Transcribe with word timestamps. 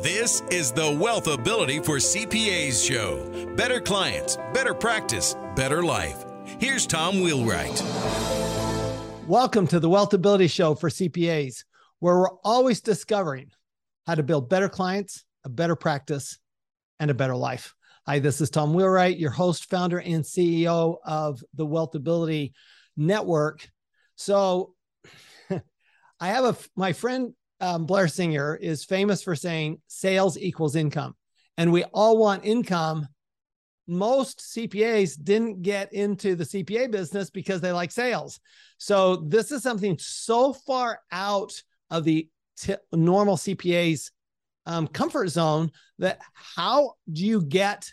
This 0.00 0.44
is 0.52 0.70
the 0.70 0.82
WealthAbility 0.82 1.84
for 1.84 1.96
CPAs 1.96 2.88
show. 2.88 3.28
Better 3.56 3.80
clients, 3.80 4.38
better 4.54 4.72
practice, 4.72 5.34
better 5.56 5.82
life. 5.82 6.24
Here's 6.60 6.86
Tom 6.86 7.16
Wheelwright. 7.16 7.82
Welcome 9.26 9.66
to 9.66 9.80
the 9.80 9.88
WealthAbility 9.88 10.48
Show 10.48 10.76
for 10.76 10.88
CPAs, 10.88 11.64
where 11.98 12.16
we're 12.16 12.36
always 12.44 12.80
discovering 12.80 13.50
how 14.06 14.14
to 14.14 14.22
build 14.22 14.48
better 14.48 14.68
clients, 14.68 15.24
a 15.44 15.48
better 15.48 15.74
practice, 15.74 16.38
and 17.00 17.10
a 17.10 17.14
better 17.14 17.34
life. 17.34 17.74
Hi, 18.06 18.20
this 18.20 18.40
is 18.40 18.50
Tom 18.50 18.74
Wheelwright, 18.74 19.18
your 19.18 19.32
host, 19.32 19.68
founder, 19.68 19.98
and 19.98 20.22
CEO 20.22 20.98
of 21.04 21.42
the 21.54 21.66
WealthAbility 21.66 22.52
Network. 22.96 23.68
So, 24.14 24.74
I 25.50 26.28
have 26.28 26.44
a 26.44 26.56
my 26.76 26.92
friend 26.92 27.34
um, 27.60 27.86
Blair 27.86 28.08
Singer 28.08 28.56
is 28.56 28.84
famous 28.84 29.22
for 29.22 29.34
saying 29.34 29.80
sales 29.86 30.38
equals 30.38 30.76
income, 30.76 31.16
and 31.56 31.72
we 31.72 31.84
all 31.84 32.18
want 32.18 32.44
income. 32.44 33.08
Most 33.86 34.40
CPAs 34.54 35.22
didn't 35.22 35.62
get 35.62 35.92
into 35.94 36.34
the 36.34 36.44
CPA 36.44 36.90
business 36.90 37.30
because 37.30 37.62
they 37.62 37.72
like 37.72 37.90
sales. 37.90 38.38
So 38.76 39.16
this 39.16 39.50
is 39.50 39.62
something 39.62 39.96
so 39.98 40.52
far 40.52 41.00
out 41.10 41.62
of 41.90 42.04
the 42.04 42.28
t- 42.58 42.76
normal 42.92 43.36
CPA's 43.36 44.10
um, 44.66 44.86
comfort 44.88 45.28
zone 45.28 45.70
that 45.98 46.18
how 46.32 46.94
do 47.10 47.24
you 47.24 47.40
get 47.40 47.90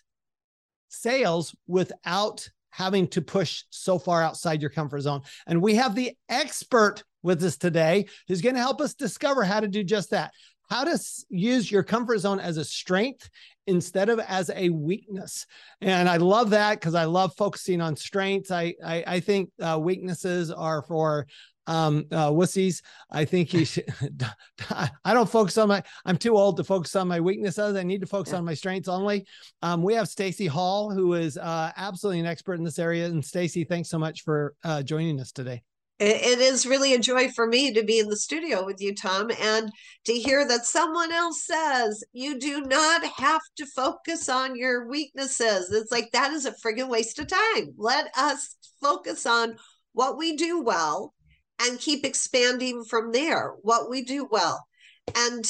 sales 0.90 1.56
without 1.68 2.48
having 2.76 3.08
to 3.08 3.22
push 3.22 3.64
so 3.70 3.98
far 3.98 4.22
outside 4.22 4.62
your 4.62 4.70
comfort 4.70 5.02
zone? 5.02 5.22
And 5.48 5.62
we 5.62 5.76
have 5.76 5.96
the 5.96 6.12
expert 6.28 7.04
with 7.24 7.42
us 7.44 7.58
today 7.58 8.06
who's 8.28 8.42
going 8.42 8.56
to 8.56 8.62
help 8.62 8.82
us 8.82 8.94
discover 8.94 9.44
how 9.44 9.62
to 9.62 9.68
do 9.68 9.84
just 9.84 10.10
that. 10.12 10.32
How 10.70 10.84
to 10.84 11.00
use 11.30 11.72
your 11.72 11.84
comfort 11.84 12.20
zone 12.20 12.40
as 12.40 12.58
a 12.58 12.66
strength 12.66 13.30
instead 13.68 14.10
of 14.10 14.20
as 14.20 14.50
a 14.54 14.70
weakness. 14.70 15.46
And 15.80 16.10
I 16.10 16.18
love 16.18 16.50
that 16.52 16.80
because 16.80 16.96
I 16.96 17.06
love 17.06 17.34
focusing 17.38 17.82
on 17.82 17.96
strengths. 17.96 18.52
I 18.52 18.74
I, 18.84 19.04
I 19.08 19.20
think 19.20 19.52
uh, 19.62 19.80
weaknesses 19.80 20.52
are 20.52 20.82
for 20.82 21.28
um 21.68 22.06
uh 22.12 22.30
wussies 22.30 22.82
i 23.12 23.26
think 23.26 23.50
he 23.50 23.66
should 23.66 23.86
i 24.72 25.14
don't 25.14 25.30
focus 25.30 25.58
on 25.58 25.68
my 25.68 25.84
i'm 26.06 26.18
too 26.18 26.38
old 26.38 26.58
to 26.58 26.64
focus 26.64 26.96
on 26.96 27.08
my 27.08 27.20
weaknesses 27.20 27.76
i 27.76 27.84
need 27.84 28.02
to 28.02 28.08
focus 28.08 28.32
yeah. 28.32 28.40
on 28.40 28.46
my 28.46 28.54
strengths 28.54 28.88
only 28.88 29.26
um 29.62 29.82
we 29.82 29.94
have 29.94 30.08
Stacey 30.08 30.48
Hall 30.48 30.92
who 30.92 31.14
is 31.14 31.38
uh 31.38 31.72
absolutely 31.78 32.20
an 32.20 32.26
expert 32.26 32.56
in 32.56 32.64
this 32.64 32.80
area 32.80 33.06
and 33.06 33.24
Stacey 33.24 33.64
thanks 33.64 33.90
so 33.90 33.98
much 33.98 34.24
for 34.24 34.56
uh 34.64 34.82
joining 34.84 35.20
us 35.20 35.32
today 35.32 35.64
it 35.98 36.40
is 36.40 36.66
really 36.66 36.94
a 36.94 37.00
joy 37.00 37.30
for 37.30 37.48
me 37.48 37.72
to 37.72 37.82
be 37.82 38.00
in 38.00 38.10
the 38.10 38.18
studio 38.18 38.66
with 38.66 38.82
you, 38.82 38.94
Tom, 38.94 39.32
and 39.40 39.72
to 40.04 40.14
hear 40.14 40.46
that 40.46 40.66
someone 40.66 41.14
else 41.14 41.46
says 41.46 42.04
you 42.12 42.38
do 42.38 42.62
not 42.62 43.06
have 43.06 43.42
to 43.56 43.66
focus 43.66 44.28
on 44.28 44.58
your 44.58 44.90
weaknesses. 44.90 45.72
It's 45.72 45.94
like 45.94 46.12
that 46.12 46.34
is 46.34 46.46
a 46.46 46.52
friggin' 46.52 46.90
waste 46.90 47.18
of 47.20 47.28
time. 47.28 47.76
Let 47.78 48.12
us 48.18 48.58
focus 48.82 49.26
on 49.26 49.56
what 49.94 50.18
we 50.18 50.36
do 50.36 50.62
well 50.62 51.14
and 51.62 51.80
keep 51.80 52.06
expanding 52.06 52.84
from 52.84 53.12
there, 53.12 53.54
what 53.62 53.90
we 53.90 54.04
do 54.04 54.28
well. 54.30 54.66
And 55.16 55.46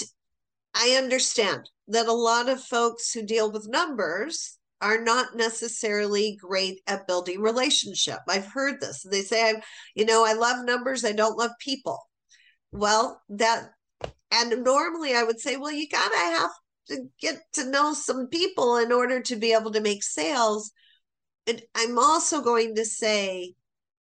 I 0.75 0.95
understand 0.97 1.69
that 1.87 2.07
a 2.07 2.13
lot 2.13 2.49
of 2.49 2.61
folks 2.61 3.11
who 3.11 3.23
deal 3.23 3.51
with 3.51 3.67
numbers 3.67 4.57
are 4.81 5.01
not 5.01 5.35
necessarily 5.35 6.37
great 6.39 6.81
at 6.85 7.07
building 7.07 7.41
relationship. 7.41 8.19
I've 8.27 8.47
heard 8.47 8.81
this. 8.81 9.03
They 9.09 9.21
say, 9.21 9.55
you 9.95 10.05
know, 10.05 10.25
I 10.25 10.33
love 10.33 10.65
numbers, 10.65 11.05
I 11.05 11.13
don't 11.13 11.37
love 11.37 11.51
people. 11.59 11.99
Well, 12.71 13.21
that, 13.29 13.69
and 14.31 14.63
normally 14.63 15.15
I 15.15 15.23
would 15.23 15.39
say, 15.39 15.55
well, 15.55 15.71
you 15.71 15.87
got 15.87 16.09
to 16.09 16.17
have 16.17 16.51
to 16.89 17.05
get 17.19 17.41
to 17.53 17.69
know 17.69 17.93
some 17.93 18.27
people 18.27 18.77
in 18.77 18.91
order 18.91 19.21
to 19.21 19.35
be 19.37 19.53
able 19.53 19.71
to 19.71 19.81
make 19.81 20.03
sales. 20.03 20.71
And 21.47 21.61
I'm 21.73 21.97
also 21.97 22.41
going 22.41 22.75
to 22.75 22.85
say 22.85 23.53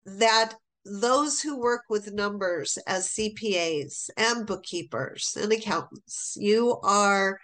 that 0.06 0.54
those 0.86 1.42
who 1.42 1.60
work 1.60 1.84
with 1.90 2.14
numbers 2.14 2.78
as 2.88 3.10
CPAs 3.10 4.10
and 4.18 4.48
bookkeepers 4.48 5.38
and 5.40 5.52
accountants, 5.52 6.36
you 6.40 6.80
are 6.84 7.40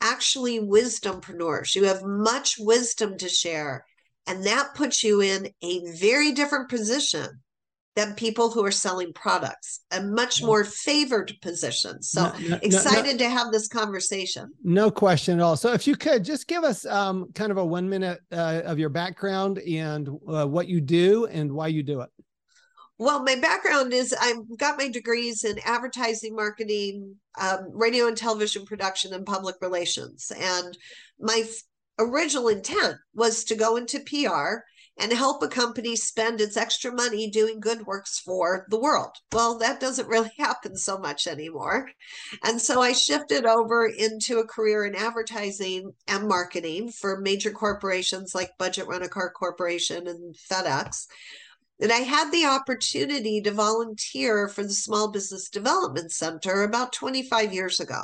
actually 0.00 0.60
wisdompreneurs. 0.60 1.74
You 1.74 1.84
have 1.84 2.02
much 2.02 2.56
wisdom 2.58 3.16
to 3.18 3.28
share. 3.28 3.84
And 4.26 4.44
that 4.44 4.74
puts 4.74 5.04
you 5.04 5.20
in 5.20 5.50
a 5.62 5.80
very 5.98 6.32
different 6.32 6.68
position 6.68 7.42
than 7.96 8.14
people 8.14 8.50
who 8.50 8.64
are 8.64 8.72
selling 8.72 9.12
products, 9.12 9.80
a 9.92 10.02
much 10.02 10.42
more 10.42 10.64
favored 10.64 11.32
position. 11.40 12.02
So 12.02 12.24
no, 12.24 12.48
no, 12.48 12.58
excited 12.62 13.12
no, 13.12 13.18
to 13.18 13.30
have 13.30 13.52
this 13.52 13.68
conversation. 13.68 14.50
No 14.64 14.90
question 14.90 15.38
at 15.38 15.42
all. 15.42 15.56
So 15.56 15.72
if 15.72 15.86
you 15.86 15.94
could 15.94 16.24
just 16.24 16.48
give 16.48 16.64
us 16.64 16.84
um, 16.86 17.30
kind 17.34 17.52
of 17.52 17.58
a 17.58 17.64
one 17.64 17.88
minute 17.88 18.20
uh, 18.32 18.62
of 18.64 18.80
your 18.80 18.88
background 18.88 19.58
and 19.58 20.08
uh, 20.28 20.44
what 20.44 20.66
you 20.66 20.80
do 20.80 21.26
and 21.26 21.52
why 21.52 21.68
you 21.68 21.84
do 21.84 22.00
it. 22.00 22.10
Well, 22.98 23.24
my 23.24 23.34
background 23.34 23.92
is 23.92 24.14
I've 24.18 24.56
got 24.56 24.78
my 24.78 24.88
degrees 24.88 25.42
in 25.42 25.58
advertising, 25.64 26.36
marketing, 26.36 27.16
um, 27.40 27.70
radio 27.72 28.06
and 28.06 28.16
television 28.16 28.64
production, 28.64 29.12
and 29.12 29.26
public 29.26 29.56
relations. 29.60 30.30
And 30.36 30.78
my 31.18 31.44
original 31.98 32.48
intent 32.48 32.96
was 33.14 33.44
to 33.44 33.56
go 33.56 33.76
into 33.76 34.00
PR 34.00 34.62
and 34.96 35.12
help 35.12 35.42
a 35.42 35.48
company 35.48 35.96
spend 35.96 36.40
its 36.40 36.56
extra 36.56 36.92
money 36.92 37.28
doing 37.28 37.58
good 37.58 37.84
works 37.84 38.20
for 38.20 38.64
the 38.70 38.78
world. 38.78 39.10
Well, 39.32 39.58
that 39.58 39.80
doesn't 39.80 40.08
really 40.08 40.30
happen 40.38 40.76
so 40.76 40.98
much 40.98 41.26
anymore. 41.26 41.90
And 42.44 42.60
so 42.60 42.80
I 42.80 42.92
shifted 42.92 43.44
over 43.44 43.86
into 43.86 44.38
a 44.38 44.46
career 44.46 44.84
in 44.84 44.94
advertising 44.94 45.92
and 46.06 46.28
marketing 46.28 46.92
for 46.92 47.20
major 47.20 47.50
corporations 47.50 48.34
like 48.34 48.56
Budget 48.56 48.86
Rent 48.86 49.04
a 49.04 49.08
Car 49.08 49.30
Corporation 49.30 50.06
and 50.06 50.36
FedEx. 50.48 51.06
And 51.80 51.90
I 51.92 51.98
had 51.98 52.30
the 52.30 52.46
opportunity 52.46 53.40
to 53.42 53.50
volunteer 53.50 54.48
for 54.48 54.62
the 54.62 54.72
Small 54.72 55.10
Business 55.10 55.48
Development 55.48 56.10
Center 56.10 56.62
about 56.62 56.92
25 56.92 57.52
years 57.52 57.80
ago. 57.80 58.02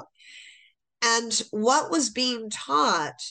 And 1.02 1.40
what 1.50 1.90
was 1.90 2.10
being 2.10 2.50
taught 2.50 3.22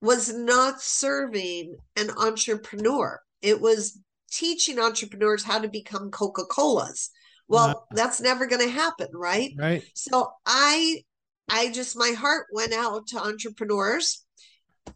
was 0.00 0.32
not 0.32 0.80
serving 0.80 1.76
an 1.96 2.10
entrepreneur, 2.10 3.20
it 3.42 3.60
was 3.60 3.98
teaching 4.30 4.78
entrepreneurs 4.78 5.44
how 5.44 5.58
to 5.58 5.68
become 5.68 6.10
Coca 6.10 6.44
Cola's. 6.44 7.10
Well, 7.48 7.88
that's 7.90 8.20
never 8.20 8.46
going 8.46 8.62
to 8.62 8.72
happen, 8.72 9.08
right? 9.12 9.52
Right. 9.58 9.82
So 9.94 10.30
I, 10.46 11.02
I 11.48 11.72
just, 11.72 11.98
my 11.98 12.10
heart 12.10 12.46
went 12.52 12.72
out 12.72 13.08
to 13.08 13.18
entrepreneurs 13.18 14.24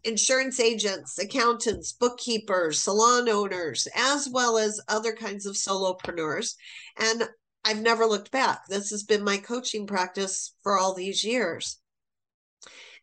insurance 0.03 0.59
agents, 0.59 1.17
accountants, 1.17 1.91
bookkeepers, 1.93 2.81
salon 2.81 3.29
owners, 3.29 3.87
as 3.95 4.29
well 4.29 4.57
as 4.57 4.81
other 4.87 5.13
kinds 5.13 5.45
of 5.45 5.55
solopreneurs. 5.55 6.55
And 6.97 7.23
I've 7.63 7.81
never 7.81 8.05
looked 8.05 8.31
back. 8.31 8.67
This 8.67 8.89
has 8.91 9.03
been 9.03 9.23
my 9.23 9.37
coaching 9.37 9.87
practice 9.87 10.55
for 10.61 10.77
all 10.77 10.93
these 10.93 11.23
years. 11.23 11.79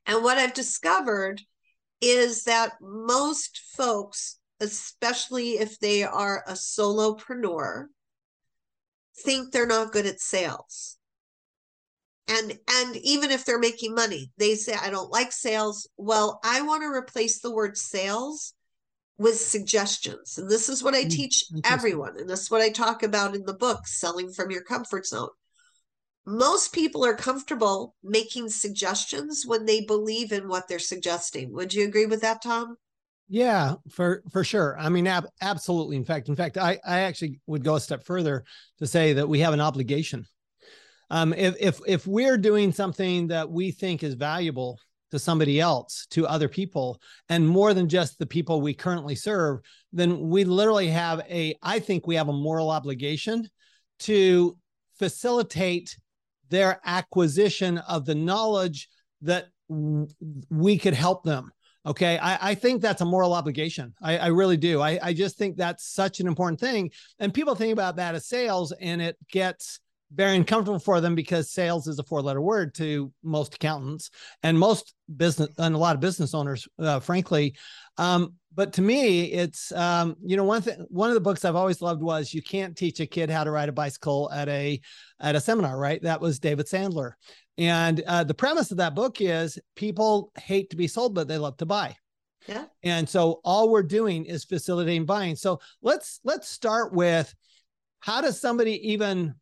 And 0.06 0.22
what 0.22 0.38
I've 0.38 0.54
discovered 0.54 1.40
is 2.00 2.44
that 2.44 2.72
most 2.80 3.60
folks, 3.76 4.38
especially 4.60 5.58
if 5.58 5.78
they 5.78 6.02
are 6.02 6.44
a 6.46 6.52
solopreneur, 6.52 7.86
think 9.24 9.52
they're 9.52 9.66
not 9.66 9.92
good 9.92 10.06
at 10.06 10.20
sales 10.20 10.98
and 12.28 12.58
and 12.68 12.96
even 12.96 13.30
if 13.30 13.44
they're 13.44 13.58
making 13.58 13.94
money 13.94 14.30
they 14.38 14.54
say 14.54 14.74
i 14.80 14.90
don't 14.90 15.10
like 15.10 15.32
sales. 15.32 15.88
Well 15.96 16.40
i 16.44 16.62
want 16.62 16.82
to 16.82 16.88
replace 16.88 17.40
the 17.40 17.52
word 17.52 17.76
sales 17.76 18.54
with 19.18 19.38
suggestions. 19.38 20.38
And 20.38 20.50
this 20.50 20.68
is 20.68 20.82
what 20.82 20.94
i 20.94 21.04
mm, 21.04 21.10
teach 21.10 21.44
everyone 21.64 22.18
and 22.18 22.28
this 22.28 22.42
is 22.42 22.50
what 22.50 22.62
i 22.62 22.70
talk 22.70 23.02
about 23.02 23.34
in 23.34 23.44
the 23.44 23.54
book 23.54 23.86
selling 23.86 24.32
from 24.32 24.50
your 24.50 24.62
comfort 24.62 25.06
zone. 25.06 25.28
Most 26.24 26.72
people 26.72 27.04
are 27.04 27.16
comfortable 27.16 27.96
making 28.02 28.48
suggestions 28.50 29.44
when 29.44 29.66
they 29.66 29.80
believe 29.80 30.30
in 30.30 30.46
what 30.46 30.68
they're 30.68 30.78
suggesting. 30.78 31.52
Would 31.52 31.74
you 31.74 31.84
agree 31.84 32.06
with 32.06 32.20
that 32.20 32.42
tom? 32.42 32.76
Yeah, 33.28 33.76
for 33.90 34.22
for 34.30 34.44
sure. 34.44 34.76
I 34.78 34.88
mean, 34.88 35.06
ab- 35.06 35.30
absolutely. 35.40 35.96
In 35.96 36.04
fact, 36.04 36.28
in 36.28 36.36
fact, 36.36 36.58
I 36.58 36.78
I 36.84 37.00
actually 37.00 37.40
would 37.46 37.64
go 37.64 37.76
a 37.76 37.80
step 37.80 38.04
further 38.04 38.44
to 38.78 38.86
say 38.86 39.14
that 39.14 39.28
we 39.28 39.40
have 39.40 39.54
an 39.54 39.60
obligation 39.60 40.26
um, 41.12 41.34
if 41.34 41.54
if 41.60 41.78
if 41.86 42.06
we're 42.06 42.38
doing 42.38 42.72
something 42.72 43.28
that 43.28 43.48
we 43.48 43.70
think 43.70 44.02
is 44.02 44.14
valuable 44.14 44.80
to 45.10 45.18
somebody 45.18 45.60
else, 45.60 46.06
to 46.08 46.26
other 46.26 46.48
people, 46.48 46.98
and 47.28 47.46
more 47.46 47.74
than 47.74 47.86
just 47.86 48.18
the 48.18 48.24
people 48.24 48.62
we 48.62 48.72
currently 48.72 49.14
serve, 49.14 49.60
then 49.92 50.30
we 50.30 50.42
literally 50.44 50.88
have 50.88 51.20
a, 51.28 51.54
I 51.62 51.80
think 51.80 52.06
we 52.06 52.14
have 52.14 52.30
a 52.30 52.32
moral 52.32 52.70
obligation 52.70 53.46
to 54.00 54.56
facilitate 54.98 55.94
their 56.48 56.80
acquisition 56.86 57.76
of 57.76 58.06
the 58.06 58.14
knowledge 58.14 58.88
that 59.20 59.48
we 59.68 60.78
could 60.78 60.94
help 60.94 61.24
them. 61.24 61.52
Okay. 61.84 62.16
I, 62.16 62.52
I 62.52 62.54
think 62.54 62.80
that's 62.80 63.02
a 63.02 63.04
moral 63.04 63.34
obligation. 63.34 63.92
I, 64.00 64.16
I 64.16 64.26
really 64.28 64.56
do. 64.56 64.80
I, 64.80 64.98
I 65.02 65.12
just 65.12 65.36
think 65.36 65.56
that's 65.56 65.92
such 65.92 66.20
an 66.20 66.26
important 66.26 66.58
thing. 66.58 66.90
And 67.18 67.34
people 67.34 67.54
think 67.54 67.72
about 67.72 67.96
that 67.96 68.14
as 68.14 68.26
sales 68.26 68.72
and 68.72 69.02
it 69.02 69.16
gets 69.30 69.78
very 70.14 70.36
uncomfortable 70.36 70.78
for 70.78 71.00
them 71.00 71.14
because 71.14 71.50
sales 71.50 71.86
is 71.86 71.98
a 71.98 72.04
four 72.04 72.22
letter 72.22 72.40
word 72.40 72.74
to 72.74 73.12
most 73.22 73.54
accountants 73.54 74.10
and 74.42 74.58
most 74.58 74.94
business 75.16 75.48
and 75.58 75.74
a 75.74 75.78
lot 75.78 75.94
of 75.94 76.00
business 76.00 76.34
owners, 76.34 76.68
uh, 76.78 77.00
frankly. 77.00 77.54
Um, 77.98 78.34
but 78.54 78.72
to 78.74 78.82
me, 78.82 79.32
it's 79.32 79.72
um, 79.72 80.16
you 80.22 80.36
know 80.36 80.44
one 80.44 80.62
thing. 80.62 80.84
One 80.88 81.08
of 81.08 81.14
the 81.14 81.20
books 81.20 81.44
I've 81.44 81.56
always 81.56 81.80
loved 81.80 82.02
was 82.02 82.34
"You 82.34 82.42
Can't 82.42 82.76
Teach 82.76 83.00
a 83.00 83.06
Kid 83.06 83.30
How 83.30 83.44
to 83.44 83.50
Ride 83.50 83.68
a 83.68 83.72
Bicycle 83.72 84.30
at 84.30 84.48
a 84.48 84.80
at 85.20 85.34
a 85.34 85.40
seminar." 85.40 85.78
Right? 85.78 86.02
That 86.02 86.20
was 86.20 86.38
David 86.38 86.66
Sandler, 86.66 87.12
and 87.56 88.02
uh, 88.06 88.24
the 88.24 88.34
premise 88.34 88.70
of 88.70 88.76
that 88.78 88.94
book 88.94 89.20
is 89.20 89.58
people 89.76 90.32
hate 90.38 90.70
to 90.70 90.76
be 90.76 90.86
sold, 90.86 91.14
but 91.14 91.28
they 91.28 91.38
love 91.38 91.56
to 91.58 91.66
buy. 91.66 91.96
Yeah. 92.46 92.64
And 92.82 93.08
so 93.08 93.40
all 93.44 93.70
we're 93.70 93.82
doing 93.82 94.24
is 94.24 94.44
facilitating 94.44 95.06
buying. 95.06 95.36
So 95.36 95.60
let's 95.80 96.20
let's 96.24 96.48
start 96.48 96.92
with 96.92 97.32
how 98.00 98.20
does 98.20 98.40
somebody 98.40 98.90
even 98.90 99.34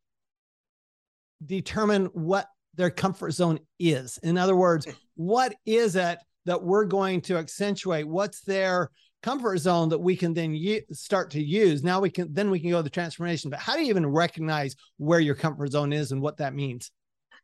determine 1.44 2.06
what 2.06 2.46
their 2.74 2.90
comfort 2.90 3.32
zone 3.32 3.58
is? 3.78 4.18
In 4.22 4.38
other 4.38 4.56
words, 4.56 4.86
what 5.14 5.54
is 5.66 5.96
it 5.96 6.18
that 6.46 6.62
we're 6.62 6.84
going 6.84 7.20
to 7.22 7.36
accentuate? 7.36 8.06
What's 8.06 8.42
their 8.42 8.90
comfort 9.22 9.58
zone 9.58 9.88
that 9.90 9.98
we 9.98 10.16
can 10.16 10.32
then 10.32 10.54
u- 10.54 10.82
start 10.92 11.30
to 11.32 11.42
use? 11.42 11.82
Now 11.82 12.00
we 12.00 12.10
can 12.10 12.32
then 12.32 12.50
we 12.50 12.60
can 12.60 12.70
go 12.70 12.78
to 12.78 12.82
the 12.82 12.90
transformation. 12.90 13.50
But 13.50 13.60
how 13.60 13.74
do 13.74 13.82
you 13.82 13.88
even 13.88 14.06
recognize 14.06 14.76
where 14.96 15.20
your 15.20 15.34
comfort 15.34 15.72
zone 15.72 15.92
is 15.92 16.12
and 16.12 16.22
what 16.22 16.38
that 16.38 16.54
means? 16.54 16.90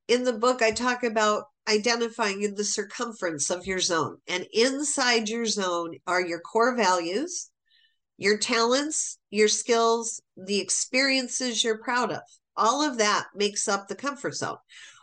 In 0.09 0.25
the 0.25 0.33
book, 0.33 0.63
I 0.63 0.71
talk 0.71 1.03
about 1.03 1.45
identifying 1.69 2.55
the 2.55 2.65
circumference 2.65 3.51
of 3.51 3.67
your 3.67 3.81
zone. 3.81 4.19
And 4.29 4.47
inside 4.53 5.29
your 5.29 5.47
zone 5.47 5.97
are 6.07 6.21
your 6.21 6.41
core 6.41 6.77
values, 6.77 7.51
your 8.19 8.39
talents, 8.39 9.19
your 9.31 9.49
skills, 9.49 10.21
the 10.37 10.61
experiences 10.61 11.65
you're 11.65 11.83
proud 11.83 12.13
of. 12.13 12.23
All 12.57 12.83
of 12.83 12.99
that 12.99 13.27
makes 13.35 13.69
up 13.69 13.89
the 13.89 13.95
comfort 13.95 14.35
zone. 14.35 14.57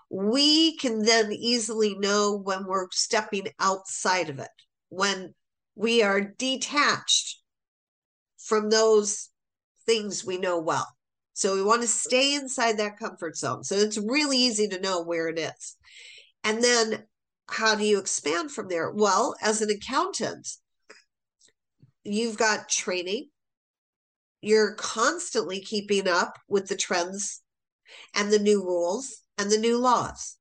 We 0.09 0.77
can 0.77 1.03
then 1.03 1.31
easily 1.31 1.95
know 1.95 2.35
when 2.35 2.65
we're 2.65 2.87
stepping 2.91 3.47
outside 3.59 4.29
of 4.29 4.39
it, 4.39 4.49
when 4.89 5.33
we 5.75 6.03
are 6.03 6.21
detached 6.21 7.39
from 8.37 8.69
those 8.69 9.29
things 9.85 10.25
we 10.25 10.37
know 10.37 10.59
well. 10.59 10.87
So 11.33 11.55
we 11.55 11.63
want 11.63 11.81
to 11.81 11.87
stay 11.87 12.35
inside 12.35 12.77
that 12.77 12.99
comfort 12.99 13.37
zone. 13.37 13.63
So 13.63 13.75
it's 13.75 13.97
really 13.97 14.37
easy 14.37 14.67
to 14.67 14.79
know 14.79 15.01
where 15.01 15.27
it 15.27 15.39
is. 15.39 15.75
And 16.43 16.63
then 16.63 17.05
how 17.49 17.75
do 17.75 17.83
you 17.83 17.99
expand 17.99 18.51
from 18.51 18.67
there? 18.67 18.91
Well, 18.91 19.35
as 19.41 19.61
an 19.61 19.69
accountant, 19.69 20.47
you've 22.03 22.37
got 22.37 22.69
training. 22.69 23.29
You're 24.41 24.75
constantly 24.75 25.59
keeping 25.61 26.07
up 26.07 26.37
with 26.47 26.67
the 26.67 26.75
trends 26.75 27.41
and 28.13 28.31
the 28.31 28.39
new 28.39 28.63
rules 28.63 29.23
and 29.37 29.51
the 29.51 29.57
new 29.57 29.77
laws 29.77 30.37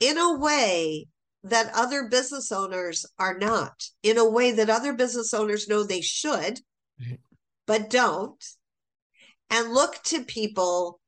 in 0.00 0.18
a 0.18 0.38
way 0.38 1.08
that 1.42 1.70
other 1.74 2.08
business 2.08 2.50
owners 2.50 3.06
are 3.18 3.38
not, 3.38 3.84
in 4.02 4.18
a 4.18 4.28
way 4.28 4.52
that 4.52 4.70
other 4.70 4.92
business 4.92 5.32
owners 5.32 5.68
know 5.68 5.82
they 5.82 6.00
should, 6.00 6.60
but 7.66 7.88
don't, 7.88 8.44
and 9.50 9.72
look 9.72 10.02
to 10.02 10.24
people 10.24 11.00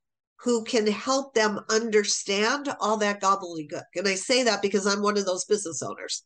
who 0.43 0.63
can 0.63 0.87
help 0.87 1.35
them 1.35 1.59
understand 1.69 2.69
all 2.81 2.97
that 2.97 3.21
gobbledygook. 3.21 3.83
And 3.97 4.07
I 4.07 4.15
say 4.15 4.45
that 4.45 4.63
because 4.63 4.87
I'm 4.87 5.03
one 5.03 5.19
of 5.19 5.27
those 5.27 5.45
business 5.45 5.83
owners. 5.83 6.25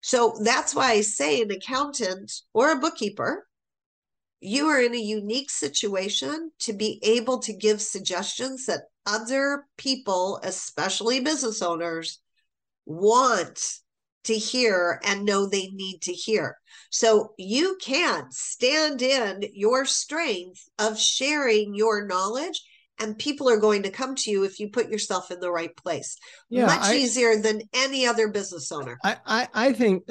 So 0.00 0.38
that's 0.42 0.74
why 0.74 0.92
I 0.92 1.00
say 1.00 1.42
an 1.42 1.50
accountant 1.50 2.32
or 2.54 2.70
a 2.70 2.78
bookkeeper, 2.78 3.46
you 4.40 4.66
are 4.68 4.80
in 4.80 4.94
a 4.94 4.98
unique 4.98 5.50
situation 5.50 6.50
to 6.60 6.72
be 6.72 6.98
able 7.02 7.38
to 7.40 7.52
give 7.52 7.80
suggestions 7.80 8.66
that 8.66 8.84
other 9.06 9.66
people, 9.76 10.40
especially 10.42 11.20
business 11.20 11.62
owners, 11.62 12.20
want 12.86 13.80
to 14.24 14.34
hear 14.34 15.00
and 15.04 15.24
know 15.24 15.46
they 15.46 15.68
need 15.68 16.00
to 16.02 16.12
hear. 16.12 16.56
So 16.90 17.32
you 17.38 17.78
can 17.82 18.26
stand 18.30 19.02
in 19.02 19.42
your 19.52 19.84
strength 19.84 20.68
of 20.78 20.98
sharing 20.98 21.74
your 21.74 22.06
knowledge 22.06 22.62
and 22.98 23.18
people 23.18 23.48
are 23.48 23.56
going 23.56 23.82
to 23.84 23.90
come 23.90 24.14
to 24.14 24.30
you 24.30 24.44
if 24.44 24.60
you 24.60 24.68
put 24.68 24.90
yourself 24.90 25.30
in 25.30 25.40
the 25.40 25.50
right 25.50 25.74
place. 25.74 26.18
Yeah, 26.50 26.66
Much 26.66 26.82
I, 26.82 26.96
easier 26.96 27.40
than 27.40 27.62
any 27.72 28.06
other 28.06 28.28
business 28.28 28.70
owner. 28.70 28.98
I, 29.02 29.16
I, 29.24 29.48
I 29.54 29.72
think 29.72 30.04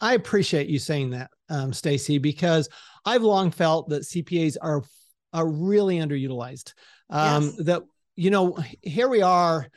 I 0.00 0.14
appreciate 0.14 0.68
you 0.68 0.80
saying 0.80 1.10
that, 1.10 1.30
um, 1.48 1.72
Stacey, 1.72 2.18
because 2.18 2.68
I've 3.04 3.22
long 3.22 3.50
felt 3.50 3.88
that 3.90 4.02
CPAs 4.02 4.56
are 4.60 4.82
are 5.32 5.48
really 5.48 5.98
underutilized. 5.98 6.74
Um, 7.10 7.44
yes. 7.44 7.56
That 7.60 7.82
you 8.16 8.30
know, 8.30 8.58
here 8.82 9.08
we 9.08 9.22
are. 9.22 9.68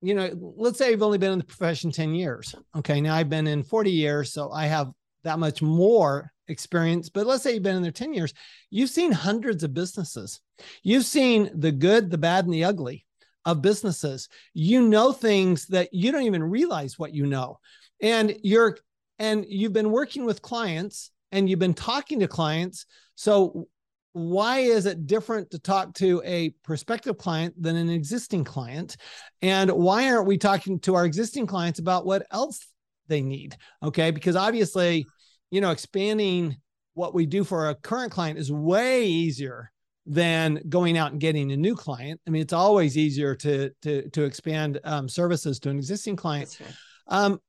You 0.00 0.14
know, 0.14 0.54
let's 0.56 0.78
say 0.78 0.92
I've 0.92 1.02
only 1.02 1.18
been 1.18 1.32
in 1.32 1.38
the 1.38 1.44
profession 1.44 1.90
ten 1.90 2.14
years. 2.14 2.54
Okay, 2.76 3.00
now 3.00 3.14
I've 3.14 3.30
been 3.30 3.46
in 3.46 3.62
forty 3.62 3.90
years, 3.90 4.32
so 4.32 4.50
I 4.50 4.66
have 4.66 4.90
that 5.24 5.38
much 5.38 5.60
more 5.62 6.32
experience. 6.46 7.08
But 7.08 7.26
let's 7.26 7.42
say 7.42 7.54
you've 7.54 7.62
been 7.62 7.76
in 7.76 7.82
there 7.82 7.92
ten 7.92 8.14
years. 8.14 8.32
You've 8.70 8.90
seen 8.90 9.12
hundreds 9.12 9.64
of 9.64 9.74
businesses 9.74 10.40
You've 10.82 11.04
seen 11.04 11.50
the 11.54 11.72
good, 11.72 12.10
the 12.10 12.18
bad, 12.18 12.44
and 12.44 12.54
the 12.54 12.64
ugly 12.64 13.06
of 13.44 13.62
businesses. 13.62 14.28
You 14.54 14.88
know 14.88 15.12
things 15.12 15.66
that 15.68 15.92
you 15.92 16.12
don't 16.12 16.22
even 16.22 16.42
realize 16.42 16.98
what 16.98 17.14
you 17.14 17.26
know. 17.26 17.58
And 18.00 18.36
you're 18.42 18.78
and 19.18 19.44
you've 19.48 19.72
been 19.72 19.90
working 19.90 20.24
with 20.24 20.42
clients 20.42 21.10
and 21.32 21.48
you've 21.48 21.58
been 21.58 21.74
talking 21.74 22.20
to 22.20 22.28
clients. 22.28 22.86
So 23.14 23.68
why 24.12 24.60
is 24.60 24.86
it 24.86 25.06
different 25.06 25.50
to 25.50 25.58
talk 25.58 25.94
to 25.94 26.22
a 26.24 26.50
prospective 26.64 27.18
client 27.18 27.54
than 27.60 27.76
an 27.76 27.90
existing 27.90 28.44
client? 28.44 28.96
And 29.42 29.70
why 29.70 30.10
aren't 30.10 30.26
we 30.26 30.38
talking 30.38 30.80
to 30.80 30.94
our 30.94 31.04
existing 31.04 31.46
clients 31.46 31.78
about 31.78 32.06
what 32.06 32.26
else 32.30 32.66
they 33.08 33.22
need? 33.22 33.56
Okay. 33.82 34.10
Because 34.10 34.36
obviously, 34.36 35.06
you 35.50 35.60
know, 35.60 35.70
expanding 35.70 36.56
what 36.94 37.14
we 37.14 37.26
do 37.26 37.44
for 37.44 37.68
a 37.68 37.74
current 37.74 38.10
client 38.10 38.38
is 38.38 38.50
way 38.50 39.06
easier 39.06 39.70
than 40.04 40.60
going 40.68 40.96
out 40.96 41.12
and 41.12 41.20
getting 41.20 41.52
a 41.52 41.56
new 41.56 41.76
client. 41.76 42.20
I 42.26 42.30
mean, 42.30 42.42
it's 42.42 42.52
always 42.52 42.96
easier 42.96 43.34
to 43.36 43.70
to 43.82 44.08
to 44.10 44.24
expand 44.24 44.80
um, 44.84 45.08
services 45.08 45.60
to 45.60 45.70
an 45.70 45.76
existing 45.76 46.16
client. 46.16 46.58
Right. 46.60 46.74
Um, 47.08 47.40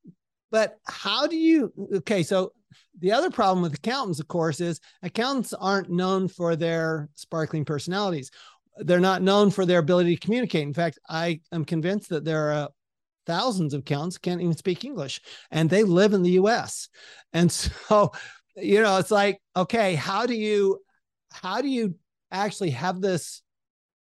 but 0.52 0.78
how 0.88 1.28
do 1.28 1.36
you? 1.36 1.72
Okay, 1.96 2.24
so 2.24 2.54
the 3.00 3.12
other 3.12 3.30
problem 3.30 3.62
with 3.62 3.74
accountants, 3.74 4.20
of 4.20 4.28
course, 4.28 4.60
is 4.60 4.80
accountants 5.04 5.54
aren't 5.54 5.90
known 5.90 6.28
for 6.28 6.56
their 6.56 7.10
sparkling 7.16 7.66
personalities. 7.66 8.32
They're 8.78 9.00
not 9.00 9.22
known 9.22 9.52
for 9.52 9.66
their 9.66 9.80
ability 9.80 10.16
to 10.16 10.26
communicate. 10.26 10.64
In 10.64 10.74
fact, 10.74 11.00
I 11.10 11.42
am 11.52 11.66
convinced 11.66 12.10
that 12.10 12.26
there 12.26 12.50
are 12.50 12.54
uh, 12.54 12.68
thousands 13.26 13.74
of 13.74 13.82
accountants 13.82 14.18
can't 14.18 14.42
even 14.42 14.56
speak 14.56 14.86
English, 14.86 15.22
and 15.52 15.70
they 15.70 15.84
live 15.84 16.14
in 16.14 16.24
the 16.24 16.32
U.S. 16.32 16.90
And 17.34 17.52
so, 17.52 18.12
you 18.56 18.82
know, 18.82 18.98
it's 18.98 19.12
like, 19.12 19.40
okay, 19.56 19.96
how 19.96 20.26
do 20.26 20.36
you 20.36 20.80
how 21.32 21.62
do 21.62 21.68
you 21.68 21.96
actually 22.32 22.72
have 22.72 23.02
this 23.02 23.42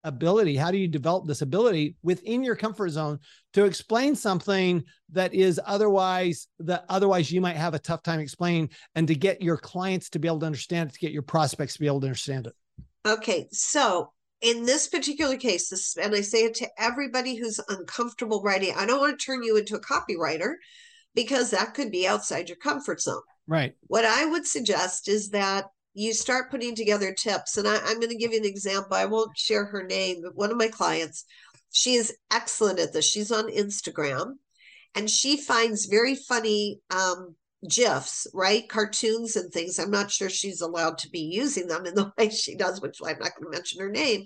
ability 0.05 0.55
how 0.55 0.71
do 0.71 0.77
you 0.77 0.87
develop 0.87 1.27
this 1.27 1.41
ability 1.41 1.95
within 2.03 2.43
your 2.43 2.55
comfort 2.55 2.89
zone 2.89 3.19
to 3.53 3.65
explain 3.65 4.15
something 4.15 4.83
that 5.11 5.33
is 5.33 5.59
otherwise 5.65 6.47
that 6.59 6.85
otherwise 6.87 7.31
you 7.31 7.41
might 7.41 7.57
have 7.57 7.73
a 7.73 7.79
tough 7.79 8.03
time 8.03 8.19
explaining 8.19 8.69
and 8.95 9.07
to 9.07 9.15
get 9.15 9.41
your 9.41 9.57
clients 9.57 10.09
to 10.09 10.19
be 10.19 10.27
able 10.27 10.39
to 10.39 10.45
understand 10.45 10.89
it 10.89 10.93
to 10.93 10.99
get 10.99 11.11
your 11.11 11.23
prospects 11.23 11.73
to 11.73 11.79
be 11.79 11.87
able 11.87 11.99
to 11.99 12.07
understand 12.07 12.47
it? 12.47 12.53
Okay 13.05 13.47
so 13.51 14.11
in 14.41 14.65
this 14.65 14.87
particular 14.87 15.37
case 15.37 15.69
this 15.69 15.97
and 15.97 16.13
i 16.15 16.21
say 16.21 16.45
it 16.45 16.53
to 16.53 16.67
everybody 16.77 17.35
who's 17.35 17.59
uncomfortable 17.69 18.41
writing 18.43 18.73
i 18.77 18.85
don't 18.85 18.99
want 18.99 19.17
to 19.17 19.25
turn 19.25 19.43
you 19.43 19.57
into 19.57 19.75
a 19.75 19.81
copywriter 19.81 20.55
because 21.15 21.49
that 21.51 21.73
could 21.73 21.91
be 21.91 22.05
outside 22.05 22.49
your 22.49 22.57
comfort 22.57 23.01
zone. 23.01 23.21
Right. 23.47 23.73
What 23.87 24.05
i 24.05 24.25
would 24.25 24.45
suggest 24.45 25.07
is 25.07 25.29
that 25.29 25.65
you 25.95 26.13
start 26.13 26.51
putting 26.51 26.75
together 26.75 27.13
tips. 27.13 27.57
And 27.57 27.67
I, 27.67 27.77
I'm 27.77 27.99
going 27.99 28.09
to 28.09 28.17
give 28.17 28.33
you 28.33 28.37
an 28.37 28.45
example. 28.45 28.95
I 28.95 29.05
won't 29.05 29.37
share 29.37 29.65
her 29.65 29.83
name, 29.83 30.21
but 30.21 30.35
one 30.35 30.51
of 30.51 30.57
my 30.57 30.67
clients, 30.67 31.25
she 31.71 31.95
is 31.95 32.15
excellent 32.31 32.79
at 32.79 32.93
this. 32.93 33.05
She's 33.05 33.31
on 33.31 33.49
Instagram 33.49 34.33
and 34.93 35.09
she 35.09 35.37
finds 35.37 35.85
very 35.85 36.15
funny 36.15 36.81
um, 36.91 37.35
GIFs, 37.67 38.27
right? 38.33 38.67
Cartoons 38.67 39.37
and 39.37 39.51
things. 39.51 39.79
I'm 39.79 39.89
not 39.89 40.11
sure 40.11 40.29
she's 40.29 40.59
allowed 40.59 40.97
to 40.99 41.09
be 41.09 41.21
using 41.21 41.67
them 41.67 41.85
in 41.85 41.95
the 41.95 42.11
way 42.17 42.29
she 42.29 42.55
does, 42.55 42.81
which 42.81 42.97
I'm 43.01 43.17
not 43.19 43.31
going 43.35 43.51
to 43.51 43.57
mention 43.57 43.79
her 43.79 43.89
name, 43.89 44.25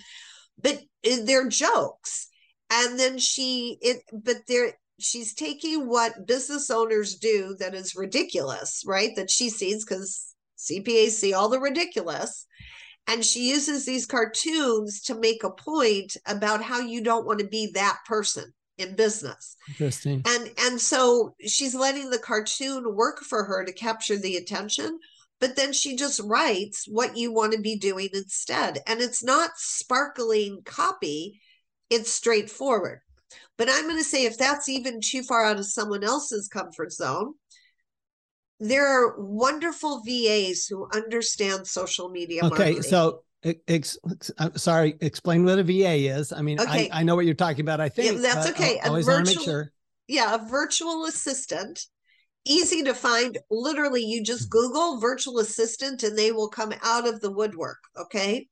but 0.61 0.81
eh, 1.03 1.19
they're 1.23 1.47
jokes. 1.47 2.27
And 2.71 2.99
then 2.99 3.19
she, 3.19 3.77
it, 3.81 4.01
but 4.11 4.37
they're, 4.47 4.73
she's 4.99 5.35
taking 5.35 5.87
what 5.87 6.25
business 6.25 6.71
owners 6.71 7.15
do 7.15 7.55
that 7.59 7.75
is 7.75 7.95
ridiculous, 7.95 8.83
right? 8.87 9.11
That 9.15 9.29
she 9.29 9.49
sees 9.49 9.85
because 9.85 10.28
See 10.59 11.33
all 11.33 11.49
the 11.49 11.59
ridiculous. 11.59 12.45
And 13.07 13.25
she 13.25 13.49
uses 13.49 13.85
these 13.85 14.05
cartoons 14.05 15.01
to 15.03 15.15
make 15.15 15.43
a 15.43 15.49
point 15.49 16.15
about 16.27 16.61
how 16.61 16.79
you 16.79 17.03
don't 17.03 17.25
want 17.25 17.39
to 17.39 17.47
be 17.47 17.71
that 17.73 17.97
person 18.05 18.53
in 18.77 18.95
business. 18.95 19.55
Interesting. 19.67 20.21
And 20.27 20.51
and 20.59 20.79
so 20.79 21.35
she's 21.45 21.73
letting 21.73 22.09
the 22.09 22.19
cartoon 22.19 22.95
work 22.95 23.19
for 23.21 23.43
her 23.43 23.65
to 23.65 23.73
capture 23.73 24.17
the 24.17 24.37
attention, 24.37 24.99
but 25.39 25.55
then 25.55 25.73
she 25.73 25.95
just 25.95 26.19
writes 26.23 26.85
what 26.87 27.17
you 27.17 27.33
want 27.33 27.53
to 27.53 27.61
be 27.61 27.77
doing 27.77 28.09
instead. 28.13 28.79
And 28.85 29.01
it's 29.01 29.23
not 29.23 29.51
sparkling 29.55 30.61
copy, 30.65 31.41
it's 31.89 32.11
straightforward. 32.11 32.99
But 33.57 33.69
I'm 33.69 33.83
going 33.83 33.97
to 33.97 34.03
say 34.03 34.25
if 34.25 34.37
that's 34.37 34.69
even 34.69 35.01
too 35.01 35.23
far 35.23 35.45
out 35.45 35.57
of 35.57 35.65
someone 35.65 36.03
else's 36.03 36.47
comfort 36.47 36.91
zone, 36.93 37.33
there 38.59 38.85
are 38.87 39.15
wonderful 39.19 40.01
VAs 40.05 40.65
who 40.67 40.87
understand 40.93 41.65
social 41.67 42.09
media. 42.09 42.43
Okay, 42.45 42.73
marketing. 42.73 42.81
so 42.83 43.23
ex, 43.67 43.97
I'm 44.37 44.55
sorry, 44.57 44.95
explain 45.01 45.45
what 45.45 45.59
a 45.59 45.63
VA 45.63 46.09
is. 46.17 46.33
I 46.33 46.41
mean, 46.41 46.59
Okay. 46.59 46.89
I, 46.91 46.99
I 46.99 47.03
know 47.03 47.15
what 47.15 47.25
you're 47.25 47.35
talking 47.35 47.61
about. 47.61 47.79
I 47.79 47.89
think 47.89 48.13
Yeah, 48.15 48.21
that's 48.33 48.49
okay. 48.51 48.79
I 48.79 48.85
A 48.85 48.89
always 48.89 49.07
want 49.07 49.25
to 49.27 49.31
make 49.35 49.43
sure. 49.43 49.71
yeah, 50.07 50.35
a 50.35 50.49
virtual 50.49 51.05
assistant, 51.05 51.85
easy 52.45 52.83
to 52.83 52.93
find. 52.93 53.37
Literally, 53.49 54.03
you 54.03 54.23
just 54.23 54.43
Hmm. 54.45 54.49
Google 54.59 54.99
virtual 54.99 55.39
assistant 55.39 56.03
and 56.03 56.17
they 56.17 56.31
will 56.31 56.49
come 56.49 56.73
out 56.83 57.07
of 57.07 57.21
the 57.21 57.31
woodwork. 57.31 57.79
Okay. 57.97 58.47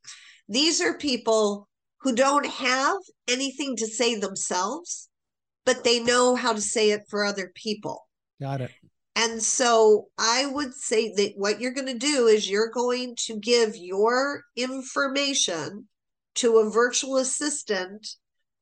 These 0.48 0.80
are 0.80 0.94
people 0.98 1.68
who 2.02 2.16
don't 2.16 2.46
have 2.46 2.98
anything 3.28 3.76
to 3.76 3.88
say 3.88 4.16
themselves, 4.16 5.10
but 5.66 5.84
they 5.84 6.00
know 6.00 6.36
how 6.36 6.54
to 6.54 6.62
say 6.62 6.92
it 6.92 7.02
for 7.10 7.26
other 7.26 7.52
people. 7.54 8.08
Got 8.40 8.62
it. 8.62 8.72
And 9.18 9.42
so 9.42 10.10
I 10.20 10.46
would 10.46 10.76
say 10.76 11.12
that 11.16 11.34
what 11.38 11.60
you're 11.60 11.74
going 11.74 11.88
to 11.88 11.98
do 11.98 12.28
is 12.28 12.48
you're 12.48 12.70
going 12.70 13.16
to 13.26 13.40
give 13.40 13.76
your 13.76 14.44
information 14.56 15.88
to 16.36 16.60
a 16.60 16.70
virtual 16.70 17.18
assistant 17.18 18.08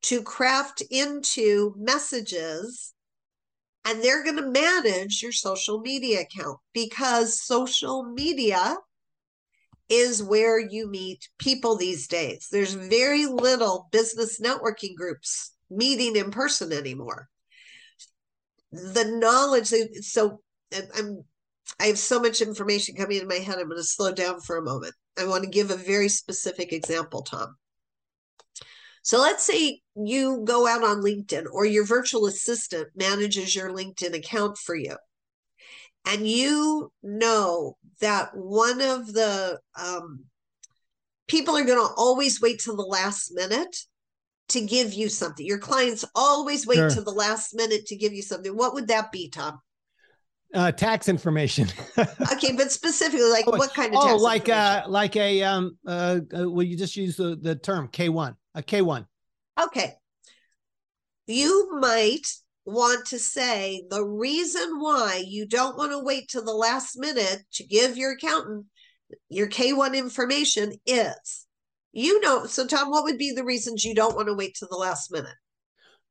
to 0.03 0.23
craft 0.23 0.81
into 0.89 1.73
messages 1.77 2.93
and 3.83 4.01
they're 4.01 4.23
going 4.23 4.37
to 4.37 4.49
manage 4.49 5.21
your 5.21 5.33
social 5.33 5.81
media 5.81 6.21
account 6.21 6.57
because 6.73 7.41
social 7.41 8.03
media 8.03 8.77
is 9.89 10.23
where 10.23 10.57
you 10.57 10.87
meet 10.87 11.27
people 11.37 11.75
these 11.75 12.07
days. 12.07 12.47
There's 12.49 12.73
very 12.73 13.25
little 13.25 13.89
business 13.91 14.39
networking 14.39 14.95
groups 14.95 15.51
meeting 15.69 16.15
in 16.15 16.31
person 16.31 16.71
anymore. 16.71 17.27
The 18.71 19.05
knowledge, 19.05 19.71
so 20.01 20.39
I'm 20.97 21.23
I 21.79 21.85
have 21.85 21.97
so 21.97 22.19
much 22.19 22.41
information 22.41 22.95
coming 22.95 23.19
in 23.19 23.27
my 23.27 23.35
head. 23.35 23.57
I'm 23.57 23.67
going 23.67 23.77
to 23.77 23.83
slow 23.83 24.11
down 24.11 24.39
for 24.39 24.57
a 24.57 24.63
moment. 24.63 24.93
I 25.17 25.25
want 25.25 25.43
to 25.43 25.49
give 25.49 25.71
a 25.71 25.75
very 25.75 26.09
specific 26.09 26.71
example, 26.71 27.23
Tom. 27.23 27.55
So 29.01 29.19
let's 29.19 29.43
say 29.43 29.81
you 29.95 30.43
go 30.45 30.67
out 30.67 30.83
on 30.83 31.01
LinkedIn 31.01 31.45
or 31.51 31.65
your 31.65 31.85
virtual 31.85 32.25
assistant 32.27 32.89
manages 32.95 33.55
your 33.55 33.71
LinkedIn 33.71 34.15
account 34.15 34.57
for 34.57 34.75
you. 34.75 34.95
And 36.05 36.27
you 36.27 36.91
know 37.01 37.77
that 37.99 38.29
one 38.35 38.81
of 38.81 39.13
the 39.13 39.59
um, 39.79 40.25
people 41.27 41.57
are 41.57 41.65
going 41.65 41.79
to 41.79 41.93
always 41.95 42.41
wait 42.41 42.59
till 42.59 42.75
the 42.75 42.83
last 42.83 43.31
minute 43.33 43.75
to 44.49 44.61
give 44.61 44.93
you 44.93 45.09
something. 45.09 45.45
Your 45.45 45.57
clients 45.57 46.05
always 46.13 46.67
wait 46.67 46.75
Sure. 46.75 46.89
till 46.89 47.03
the 47.03 47.11
last 47.11 47.55
minute 47.55 47.87
to 47.87 47.95
give 47.95 48.13
you 48.13 48.21
something. 48.21 48.55
What 48.55 48.73
would 48.75 48.87
that 48.87 49.11
be, 49.11 49.29
Tom? 49.29 49.59
Uh, 50.55 50.71
tax 50.71 51.09
information. 51.09 51.67
Okay, 52.33 52.53
but 52.53 52.71
specifically, 52.71 53.29
like 53.29 53.45
Oh, 53.47 53.57
what 53.57 53.73
kind 53.73 53.93
of 53.93 53.99
oh, 54.01 54.07
tax 54.07 54.21
like 54.21 54.49
uh, 54.49 54.83
like 54.87 55.15
a 55.15 55.43
um, 55.43 55.77
uh, 55.87 56.19
uh, 56.37 56.49
well, 56.49 56.63
you 56.63 56.77
just 56.77 56.95
use 56.95 57.15
the 57.15 57.35
the 57.35 57.55
term 57.55 57.87
K 57.87 58.09
one, 58.09 58.35
a 58.53 58.63
K 58.63 58.81
one. 58.81 59.05
Okay. 59.61 59.93
You 61.27 61.77
might 61.79 62.27
want 62.65 63.05
to 63.07 63.19
say 63.19 63.83
the 63.89 64.03
reason 64.03 64.79
why 64.79 65.23
you 65.25 65.47
don't 65.47 65.77
want 65.77 65.91
to 65.91 66.03
wait 66.03 66.27
till 66.29 66.43
the 66.43 66.51
last 66.53 66.97
minute 66.97 67.43
to 67.53 67.63
give 67.63 67.95
your 67.97 68.13
accountant 68.13 68.65
your 69.29 69.47
K1 69.47 69.95
information 69.95 70.73
is. 70.85 71.45
You 71.93 72.19
know, 72.21 72.45
so 72.45 72.67
Tom, 72.67 72.89
what 72.89 73.03
would 73.03 73.17
be 73.17 73.31
the 73.31 73.45
reasons 73.45 73.85
you 73.85 73.95
don't 73.95 74.15
want 74.15 74.27
to 74.27 74.33
wait 74.33 74.55
till 74.55 74.67
the 74.69 74.77
last 74.77 75.11
minute? 75.11 75.35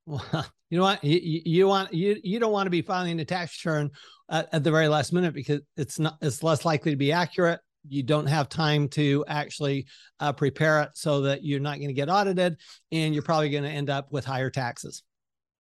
Well, 0.06 0.24
you 0.70 0.78
know 0.78 0.84
what? 0.84 1.02
You, 1.04 1.40
you- 1.44 1.68
want 1.68 1.92
you 1.92 2.16
you 2.22 2.38
don't 2.38 2.52
want 2.52 2.66
to 2.66 2.70
be 2.70 2.82
filing 2.82 3.18
a 3.20 3.24
tax 3.24 3.64
return 3.64 3.90
at, 4.30 4.48
at 4.52 4.64
the 4.64 4.70
very 4.70 4.88
last 4.88 5.12
minute 5.12 5.34
because 5.34 5.60
it's 5.76 5.98
not 5.98 6.16
it's 6.20 6.42
less 6.42 6.64
likely 6.64 6.92
to 6.92 6.96
be 6.96 7.12
accurate. 7.12 7.60
You 7.86 8.02
don't 8.02 8.26
have 8.26 8.48
time 8.48 8.88
to 8.90 9.24
actually 9.28 9.86
uh, 10.18 10.32
prepare 10.32 10.82
it 10.82 10.90
so 10.94 11.22
that 11.22 11.44
you're 11.44 11.60
not 11.60 11.76
going 11.76 11.88
to 11.88 11.94
get 11.94 12.08
audited, 12.08 12.56
and 12.90 13.12
you're 13.12 13.22
probably 13.22 13.50
going 13.50 13.64
to 13.64 13.70
end 13.70 13.90
up 13.90 14.10
with 14.10 14.24
higher 14.24 14.48
taxes. 14.48 15.02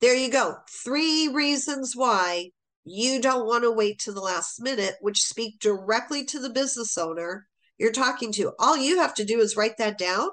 There 0.00 0.14
you 0.14 0.30
go. 0.30 0.56
Three 0.84 1.28
reasons 1.28 1.94
why 1.96 2.50
you 2.84 3.20
don't 3.20 3.46
want 3.46 3.64
to 3.64 3.70
wait 3.72 4.00
to 4.00 4.12
the 4.12 4.20
last 4.20 4.60
minute, 4.60 4.94
which 5.00 5.22
speak 5.22 5.60
directly 5.60 6.24
to 6.26 6.40
the 6.40 6.50
business 6.50 6.96
owner 6.98 7.46
you're 7.78 7.92
talking 7.92 8.32
to. 8.32 8.52
All 8.58 8.76
you 8.76 8.98
have 8.98 9.14
to 9.14 9.24
do 9.24 9.40
is 9.40 9.56
write 9.56 9.78
that 9.78 9.98
down. 9.98 10.28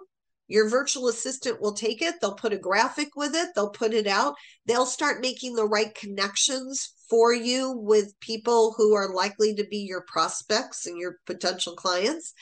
Your 0.49 0.67
virtual 0.67 1.07
assistant 1.09 1.61
will 1.61 1.73
take 1.73 2.01
it, 2.01 2.15
they'll 2.19 2.33
put 2.33 2.53
a 2.53 2.57
graphic 2.57 3.09
with 3.15 3.35
it, 3.35 3.49
they'll 3.55 3.69
put 3.69 3.93
it 3.93 4.07
out, 4.07 4.33
they'll 4.65 4.87
start 4.87 5.21
making 5.21 5.53
the 5.55 5.67
right 5.67 5.93
connections 5.93 6.95
for 7.07 7.31
you 7.31 7.71
with 7.71 8.19
people 8.19 8.73
who 8.75 8.95
are 8.95 9.13
likely 9.13 9.53
to 9.53 9.63
be 9.63 9.77
your 9.77 10.01
prospects 10.01 10.87
and 10.87 10.97
your 10.97 11.19
potential 11.27 11.75
clients. 11.75 12.33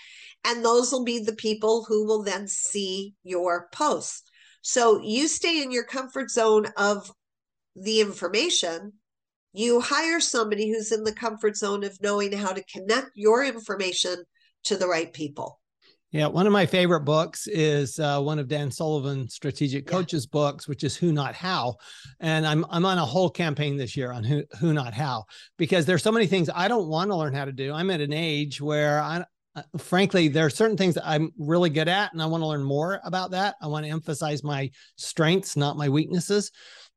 And 0.45 0.63
those 0.63 0.91
will 0.91 1.03
be 1.03 1.19
the 1.19 1.35
people 1.35 1.83
who 1.83 2.05
will 2.05 2.23
then 2.23 2.47
see 2.47 3.13
your 3.23 3.67
posts. 3.73 4.23
So 4.61 5.01
you 5.03 5.27
stay 5.27 5.61
in 5.61 5.71
your 5.71 5.83
comfort 5.83 6.31
zone 6.31 6.67
of 6.77 7.11
the 7.75 7.99
information. 7.99 8.93
You 9.51 9.81
hire 9.81 10.21
somebody 10.21 10.69
who's 10.69 10.93
in 10.93 11.03
the 11.03 11.11
comfort 11.11 11.57
zone 11.57 11.83
of 11.83 12.01
knowing 12.01 12.31
how 12.31 12.53
to 12.53 12.63
connect 12.63 13.11
your 13.15 13.43
information 13.43 14.23
to 14.63 14.77
the 14.77 14.87
right 14.87 15.11
people. 15.11 15.59
Yeah, 16.11 16.27
one 16.27 16.47
of 16.47 16.53
my 16.53 16.65
favorite 16.65 17.01
books 17.01 17.47
is 17.47 17.99
uh, 17.99 18.21
one 18.21 18.39
of 18.39 18.47
Dan 18.47 18.71
Sullivan's 18.71 19.33
strategic 19.33 19.85
Yeah. 19.85 19.91
coaches 19.91 20.25
books, 20.25 20.65
which 20.65 20.85
is 20.85 20.95
Who 20.95 21.11
Not 21.11 21.35
How, 21.35 21.75
and 22.21 22.47
I'm 22.47 22.65
I'm 22.69 22.85
on 22.85 22.97
a 22.97 23.05
whole 23.05 23.29
campaign 23.29 23.75
this 23.75 23.97
year 23.97 24.13
on 24.13 24.23
Who 24.23 24.43
Who 24.59 24.73
Not 24.73 24.93
How 24.93 25.25
because 25.57 25.85
there's 25.85 26.03
so 26.03 26.11
many 26.13 26.25
things 26.25 26.49
I 26.53 26.69
don't 26.69 26.87
want 26.87 27.11
to 27.11 27.15
learn 27.17 27.33
how 27.33 27.43
to 27.43 27.51
do. 27.51 27.73
I'm 27.73 27.91
at 27.91 27.99
an 27.99 28.13
age 28.13 28.61
where 28.61 29.01
I, 29.01 29.25
uh, 29.57 29.63
frankly, 29.77 30.29
there 30.29 30.45
are 30.45 30.49
certain 30.49 30.77
things 30.77 30.95
that 30.95 31.05
I'm 31.05 31.31
really 31.37 31.69
good 31.69 31.89
at, 31.89 32.13
and 32.13 32.21
I 32.21 32.25
want 32.27 32.41
to 32.41 32.47
learn 32.47 32.63
more 32.63 33.01
about 33.03 33.31
that. 33.31 33.55
I 33.61 33.67
want 33.67 33.85
to 33.85 33.91
emphasize 33.91 34.45
my 34.45 34.71
strengths, 34.95 35.57
not 35.57 35.75
my 35.75 35.89
weaknesses, 35.89 36.51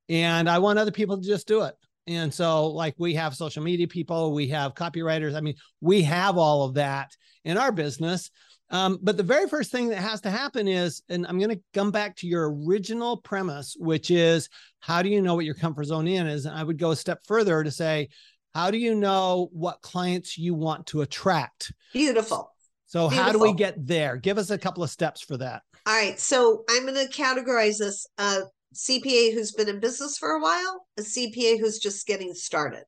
and 0.09 0.49
I 0.49 0.61
want 0.61 0.79
other 0.79 0.93
people 0.93 1.21
to 1.21 1.26
just 1.26 1.49
do 1.49 1.62
it. 1.62 1.75
And 2.07 2.33
so, 2.33 2.69
like, 2.69 2.95
we 2.97 3.14
have 3.14 3.35
social 3.35 3.64
media 3.64 3.88
people, 3.88 4.33
we 4.33 4.49
have 4.49 4.75
copywriters. 4.75 5.35
I 5.35 5.40
mean, 5.40 5.57
we 5.81 6.02
have 6.02 6.38
all 6.38 6.62
of 6.62 6.75
that 6.75 7.11
in 7.45 7.59
our 7.59 7.73
business. 7.73 8.31
Um, 8.71 8.99
but 9.03 9.17
the 9.17 9.23
very 9.23 9.49
first 9.49 9.73
thing 9.73 9.89
that 9.89 9.99
has 9.99 10.21
to 10.23 10.31
happen 10.31 10.69
is, 10.69 11.03
and 11.09 11.27
I'm 11.27 11.39
going 11.39 11.50
to 11.50 11.62
come 11.75 11.91
back 11.91 12.17
to 12.17 12.27
your 12.27 12.55
original 12.55 13.17
premise, 13.17 13.77
which 13.79 14.11
is 14.11 14.49
how 14.79 15.03
do 15.03 15.09
you 15.09 15.21
know 15.21 15.35
what 15.35 15.45
your 15.45 15.55
comfort 15.55 15.85
zone 15.85 16.07
in 16.07 16.27
is? 16.27 16.47
And 16.47 16.57
I 16.57 16.62
would 16.62 16.79
go 16.79 16.93
a 16.93 16.97
step 16.97 17.21
further 17.27 17.65
to 17.65 17.71
say, 17.71 18.09
how 18.55 18.71
do 18.71 18.79
you 18.79 18.95
know 18.95 19.49
what 19.53 19.81
clients 19.81 20.39
you 20.39 20.55
want 20.55 20.87
to 20.89 21.03
attract? 21.03 21.73
Beautiful. 21.93 22.53
So, 22.87 23.09
how 23.09 23.31
do 23.31 23.39
we 23.39 23.53
get 23.53 23.87
there? 23.87 24.17
Give 24.17 24.39
us 24.39 24.50
a 24.50 24.59
couple 24.59 24.83
of 24.83 24.91
steps 24.91 25.21
for 25.21 25.37
that. 25.37 25.62
All 25.87 25.95
right. 25.95 26.19
So 26.19 26.65
I'm 26.69 26.85
going 26.85 26.95
to 26.95 27.12
categorize 27.12 27.79
this 27.79 28.07
a 28.19 28.41
CPA 28.75 29.33
who's 29.33 29.53
been 29.53 29.69
in 29.69 29.81
business 29.81 30.19
for 30.19 30.31
a 30.31 30.41
while, 30.41 30.87
a 30.99 31.03
CPA 31.03 31.59
who's 31.59 31.79
just 31.79 32.07
getting 32.07 32.35
started. 32.35 32.85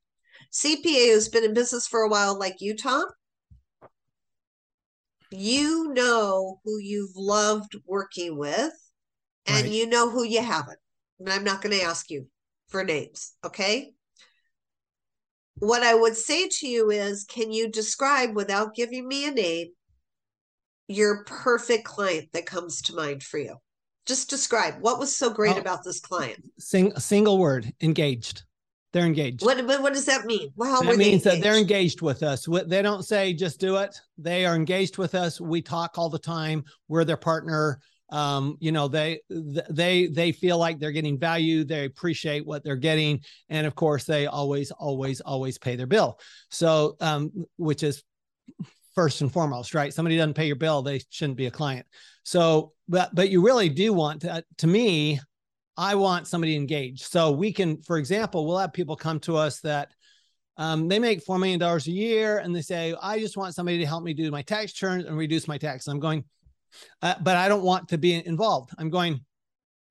CPA 0.53 1.15
who's 1.15 1.29
been 1.29 1.45
in 1.45 1.55
business 1.55 1.87
for 1.87 2.01
a 2.01 2.09
while, 2.09 2.39
like 2.39 2.61
you, 2.61 2.77
Tom, 2.77 3.05
you 5.33 5.93
know 5.93 6.61
who 6.65 6.79
you've 6.79 7.17
loved 7.17 7.77
working 7.87 8.37
with 8.39 8.73
and 9.47 9.65
Right. 9.65 9.73
you 9.73 9.87
know 9.87 10.11
who 10.11 10.25
you 10.25 10.43
haven't. 10.43 10.79
And 11.19 11.29
I'm 11.31 11.45
not 11.45 11.63
going 11.63 11.77
to 11.79 11.85
ask 11.85 12.11
you 12.11 12.29
for 12.69 12.85
names. 12.85 13.33
Okay. 13.45 13.93
What 15.57 15.83
I 15.83 15.95
would 15.95 16.17
say 16.17 16.49
to 16.49 16.67
you 16.67 16.91
is 16.91 17.25
can 17.25 17.53
you 17.53 17.69
describe 17.71 18.35
without 18.35 18.75
giving 18.75 19.07
me 19.07 19.27
a 19.27 19.31
name 19.31 19.69
your 20.89 21.25
perfect 21.25 21.85
client 21.85 22.29
that 22.33 22.47
comes 22.47 22.83
to 22.83 22.95
mind 22.95 23.23
for 23.23 23.39
you? 23.39 23.57
Just 24.07 24.29
describe 24.29 24.81
what 24.81 24.99
was 24.99 25.17
so 25.17 25.31
great 25.31 25.57
Oh. 25.57 25.61
about 25.61 25.85
this 25.85 26.01
client. 26.01 26.43
Sing, 26.59 26.93
a 26.97 27.01
single 27.01 27.39
word 27.39 27.73
engaged. 27.81 28.43
They're 28.93 29.07
engaged. 29.07 29.45
What, 29.45 29.65
what 29.65 29.83
what 29.83 29.95
does 29.95 30.05
that 30.05 30.27
mean? 30.27 30.53
Well, 30.55 30.71
how 30.71 30.83
that 30.83 30.97
means 30.97 31.23
that 31.25 31.41
they're 31.41 31.55
engaged? 31.55 32.01
engaged 32.01 32.03
with 32.03 32.23
us. 32.23 32.47
They 32.67 32.83
don't 32.83 33.05
say 33.05 33.33
just 33.33 33.59
do 33.59 33.77
it. 33.77 33.99
They 34.19 34.45
are 34.45 34.55
engaged 34.55 34.99
with 34.99 35.15
us. 35.15 35.41
We 35.41 35.63
talk 35.63 35.97
all 35.97 36.11
the 36.11 36.19
time. 36.19 36.65
We're 36.89 37.05
their 37.05 37.17
partner. 37.17 37.81
Um, 38.11 38.59
you 38.61 38.73
know, 38.73 38.89
they 38.89 39.21
they 39.31 40.07
they 40.09 40.33
feel 40.33 40.59
like 40.59 40.79
they're 40.79 40.93
getting 40.93 41.19
value. 41.19 41.65
They 41.65 41.87
appreciate 41.87 42.45
what 42.45 42.63
they're 42.63 42.77
getting, 42.77 43.21
and 43.49 43.67
of 43.67 43.75
course, 43.75 44.05
they 44.05 44.27
always, 44.27 44.71
always, 44.71 45.23
always 45.23 45.57
pay 45.57 45.77
their 45.77 45.87
bill. 45.87 46.21
So, 46.51 46.97
um, 47.01 47.47
which 47.57 47.83
is 47.83 48.03
first 48.95 49.23
and 49.23 49.33
foremost, 49.33 49.75
right? 49.75 49.95
Somebody 49.95 50.19
doesn't 50.19 50.35
pay 50.35 50.47
your 50.47 50.57
bill, 50.57 50.83
they 50.83 51.01
shouldn't 51.09 51.39
be 51.39 51.47
a 51.47 51.51
client. 51.51 51.87
So, 52.25 52.73
but 52.87 53.15
but 53.15 53.31
you 53.31 53.43
really 53.43 53.71
do 53.71 53.95
want 53.95 54.21
to. 54.21 54.45
To 54.59 54.67
me, 54.67 55.19
I 55.77 55.95
want 55.95 56.27
somebody 56.27 56.57
engaged. 56.57 57.05
So 57.05 57.31
we 57.31 57.53
can, 57.53 57.81
for 57.83 57.99
example, 57.99 58.47
we'll 58.47 58.59
have 58.59 58.73
people 58.73 58.97
come 58.97 59.21
to 59.21 59.37
us 59.37 59.61
that 59.61 59.93
um, 60.59 60.89
they 60.89 60.99
make 60.99 61.25
$4 61.25 61.41
million 61.41 61.63
a 61.63 61.79
year 61.91 62.39
and 62.39 62.55
they 62.55 62.61
say, 62.61 62.95
I 63.01 63.19
just 63.19 63.37
want 63.37 63.55
somebody 63.55 63.79
to 63.79 63.87
help 63.87 64.05
me 64.05 64.13
do 64.13 64.31
my 64.31 64.43
tax 64.43 64.73
returns 64.81 65.07
and 65.07 65.17
reduce 65.17 65.49
my 65.49 65.57
tax. 65.57 65.87
I'm 65.87 66.01
going, 66.01 66.25
uh, 67.01 67.15
but 67.23 67.37
I 67.37 67.49
don't 67.49 67.63
want 67.63 67.89
to 67.89 67.99
be 67.99 68.15
involved. 68.27 68.71
I'm 68.79 68.91
going, 68.91 69.21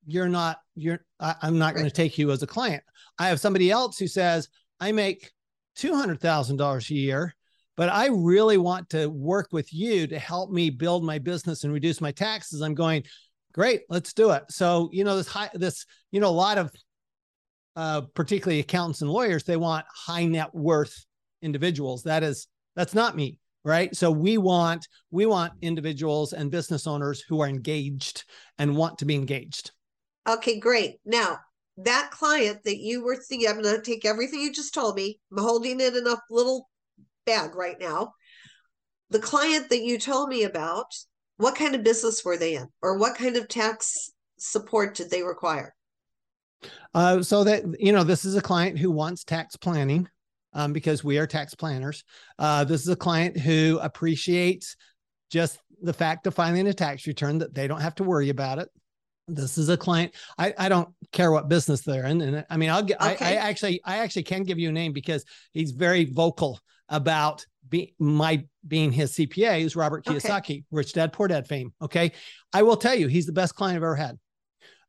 you're 0.06 0.30
not, 0.30 0.60
you're, 0.76 1.04
I, 1.20 1.36
am 1.44 1.58
not 1.58 1.68
right. 1.68 1.76
going 1.76 1.90
to 1.90 1.96
take 1.96 2.18
you 2.18 2.32
as 2.32 2.44
a 2.44 2.48
client. 2.48 2.84
I 3.18 3.28
have 3.28 3.40
somebody 3.40 3.72
else 3.72 3.98
who 3.98 4.08
says, 4.08 4.50
I 4.80 4.92
make 4.92 5.32
$200,000 5.78 6.90
a 6.90 6.94
year, 6.94 7.36
but 7.76 7.90
I 7.90 8.08
really 8.08 8.58
want 8.58 8.90
to 8.92 9.08
work 9.08 9.50
with 9.52 9.74
you 9.74 10.06
to 10.08 10.20
help 10.20 10.52
me 10.52 10.70
build 10.70 11.04
my 11.04 11.18
business 11.18 11.64
and 11.64 11.74
reduce 11.74 12.02
my 12.02 12.12
taxes. 12.12 12.62
I'm 12.62 12.76
going, 12.76 13.04
great, 13.52 13.82
let's 13.90 14.14
do 14.14 14.32
it. 14.32 14.44
So, 14.50 14.90
you 14.92 15.04
know, 15.04 15.18
this 15.18 15.28
high, 15.28 15.50
this, 15.54 15.86
you 16.12 16.20
know, 16.20 16.30
a 16.30 16.32
lot 16.32 16.58
of 16.58 16.72
uh, 17.76 18.02
particularly 18.14 18.60
accountants 18.60 19.02
and 19.02 19.10
lawyers, 19.10 19.44
they 19.44 19.58
want 19.58 19.86
high 19.94 20.26
net 20.26 20.54
worth 20.54 21.06
individuals. 21.42 22.04
That 22.04 22.24
is, 22.24 22.48
that's 22.76 22.94
not 22.94 23.16
me, 23.16 23.40
right? 23.64 23.96
So 23.96 24.12
we 24.12 24.38
want 24.38 24.88
we 25.10 25.26
want 25.26 25.54
individuals 25.62 26.34
and 26.34 26.52
business 26.52 26.88
owners 26.88 27.22
who 27.22 27.42
are 27.42 27.48
engaged 27.48 28.26
and 28.58 28.76
want 28.76 28.98
to 29.00 29.06
be 29.06 29.16
engaged. 29.16 29.72
Okay, 30.28 30.60
great. 30.60 30.98
Now 31.06 31.40
that 31.78 32.12
client 32.12 32.64
that 32.66 32.78
you 32.78 33.04
were 33.04 33.16
thinking, 33.16 33.48
I'm 33.50 33.62
going 33.62 33.76
to 33.76 33.82
take 33.82 34.06
everything 34.06 34.42
you 34.42 34.54
just 34.54 34.74
told 34.74 34.96
me. 34.96 35.20
I'm 35.32 35.44
holding 35.44 35.80
it 35.80 35.96
in 35.96 36.08
a 36.08 36.18
little 36.30 36.70
bag 37.26 37.56
right 37.56 37.78
now. 37.80 38.14
The 39.10 39.20
client 39.20 39.70
that 39.70 39.82
you 39.82 39.98
told 39.98 40.30
me 40.30 40.44
about, 40.44 40.94
what 41.42 41.56
kind 41.56 41.76
of 41.76 41.84
business 41.84 42.24
were 42.24 42.38
they 42.38 42.56
in, 42.56 42.68
or 42.82 42.98
what 42.98 43.16
kind 43.16 43.36
of 43.36 43.48
tax 43.48 44.12
support 44.38 44.96
did 44.96 45.10
they 45.10 45.24
require? 45.24 45.76
Uh, 46.94 47.24
so 47.24 47.44
that 47.44 47.64
you 47.80 47.92
know, 47.92 48.04
this 48.04 48.26
is 48.26 48.36
a 48.36 48.42
client 48.42 48.78
who 48.78 48.92
wants 48.92 49.24
tax 49.24 49.56
planning 49.56 50.08
um, 50.54 50.74
because 50.74 51.04
we 51.04 51.18
are 51.18 51.28
tax 51.28 51.56
planners. 51.56 52.04
Uh, 52.38 52.64
this 52.64 52.82
is 52.82 52.90
a 52.90 52.96
client 52.96 53.38
who 53.38 53.80
appreciates 53.82 54.76
just 55.32 55.60
the 55.82 55.94
fact 55.94 56.28
of 56.28 56.36
filing 56.36 56.68
a 56.68 56.74
tax 56.74 57.08
return 57.08 57.40
that 57.40 57.56
they 57.56 57.68
don't 57.68 57.82
have 57.82 57.96
to 57.96 58.04
worry 58.04 58.30
about 58.30 58.60
it. 58.60 58.70
This 59.28 59.58
is 59.58 59.70
a 59.70 59.78
client. 59.78 60.14
I, 60.38 60.54
I 60.58 60.70
don't 60.70 60.90
care 61.12 61.32
what 61.32 61.48
business 61.48 61.82
they're 61.82 62.06
in, 62.06 62.22
and 62.22 62.46
I 62.50 62.58
mean, 62.58 62.70
I'll 62.70 62.84
get. 62.84 63.02
Okay. 63.02 63.26
I, 63.26 63.32
I 63.32 63.36
actually 63.50 63.82
I 63.84 63.98
actually 63.98 64.24
can 64.24 64.44
give 64.44 64.60
you 64.60 64.70
a 64.70 64.74
name 64.74 64.94
because 64.94 65.26
he's 65.54 65.72
very 65.72 66.06
vocal 66.06 66.60
about 66.90 67.46
be, 67.72 67.96
my 67.98 68.46
being 68.68 68.92
his 68.92 69.14
CPA. 69.14 69.62
Is 69.62 69.76
Robert 69.76 70.06
Kiyosaki, 70.06 70.38
okay. 70.40 70.64
Rich 70.70 70.94
Dad 70.94 71.12
Poor 71.12 71.28
Dad 71.28 71.48
fame. 71.48 71.74
Okay, 71.82 72.12
I 72.54 72.62
will 72.62 72.78
tell 72.78 72.94
you, 72.94 73.08
he's 73.08 73.26
the 73.26 73.32
best 73.32 73.56
client 73.56 73.78
I've 73.78 73.84
ever 73.84 73.96
had. 73.96 74.20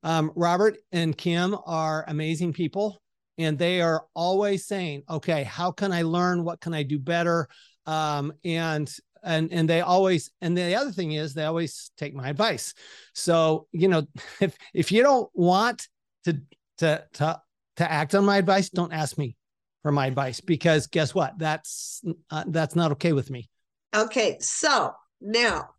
Um, 0.02 0.32
Robert 0.34 0.76
and 0.90 1.16
Kim 1.16 1.56
are 1.64 2.04
amazing 2.08 2.52
people, 2.52 3.00
and 3.38 3.58
they 3.58 3.80
are 3.80 4.04
always 4.14 4.66
saying, 4.66 5.04
"Okay, 5.08 5.44
how 5.44 5.70
can 5.70 5.92
I 5.92 6.02
learn? 6.02 6.44
What 6.44 6.60
can 6.60 6.74
I 6.74 6.82
do 6.82 6.98
better?" 6.98 7.48
Um, 7.86 8.34
and 8.44 8.92
and 9.22 9.52
and 9.52 9.68
they 9.68 9.80
always 9.80 10.30
and 10.40 10.58
the 10.58 10.74
other 10.74 10.90
thing 10.90 11.12
is 11.12 11.32
they 11.32 11.44
always 11.44 11.92
take 11.96 12.14
my 12.14 12.28
advice. 12.28 12.74
So 13.14 13.68
you 13.72 13.88
know, 13.88 14.06
if 14.40 14.56
if 14.74 14.92
you 14.92 15.02
don't 15.02 15.30
want 15.32 15.88
to 16.24 16.42
to 16.78 17.04
to 17.14 17.40
to 17.76 17.90
act 17.90 18.14
on 18.14 18.24
my 18.24 18.36
advice, 18.36 18.68
don't 18.68 18.92
ask 18.92 19.16
me 19.16 19.36
for 19.82 19.92
my 19.92 20.06
advice 20.06 20.40
because 20.40 20.86
guess 20.86 21.14
what? 21.14 21.38
That's 21.38 22.02
uh, 22.30 22.44
that's 22.46 22.76
not 22.76 22.92
okay 22.92 23.12
with 23.12 23.30
me. 23.30 23.48
Okay, 23.94 24.38
so 24.40 24.92
now 25.20 25.70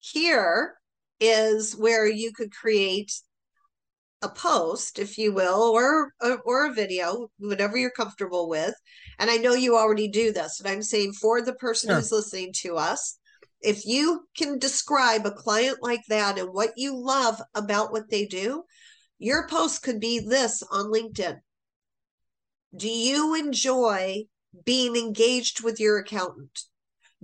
here 0.00 0.74
is 1.20 1.76
where 1.76 2.06
you 2.06 2.32
could 2.32 2.52
create 2.52 3.12
a 4.22 4.28
post, 4.28 4.98
if 4.98 5.16
you 5.16 5.32
will, 5.32 5.62
or 5.62 6.12
or 6.44 6.66
a 6.66 6.72
video, 6.72 7.30
whatever 7.38 7.76
you're 7.76 7.90
comfortable 7.90 8.48
with. 8.48 8.74
And 9.18 9.30
I 9.30 9.36
know 9.36 9.54
you 9.54 9.76
already 9.76 10.08
do 10.08 10.32
this, 10.32 10.60
but 10.62 10.70
I'm 10.70 10.82
saying 10.82 11.14
for 11.14 11.40
the 11.40 11.54
person 11.54 11.88
sure. 11.88 11.96
who's 11.96 12.12
listening 12.12 12.52
to 12.62 12.76
us, 12.76 13.18
if 13.62 13.86
you 13.86 14.26
can 14.36 14.58
describe 14.58 15.24
a 15.24 15.30
client 15.30 15.78
like 15.80 16.02
that 16.08 16.38
and 16.38 16.48
what 16.52 16.72
you 16.76 16.96
love 16.96 17.40
about 17.54 17.92
what 17.92 18.10
they 18.10 18.26
do, 18.26 18.64
your 19.18 19.46
post 19.48 19.82
could 19.82 20.00
be 20.00 20.18
this 20.18 20.62
on 20.70 20.86
LinkedIn. 20.86 21.38
Do 22.76 22.88
you 22.88 23.34
enjoy 23.34 24.24
being 24.64 24.96
engaged 24.96 25.62
with 25.62 25.80
your 25.80 25.98
accountant? 25.98 26.60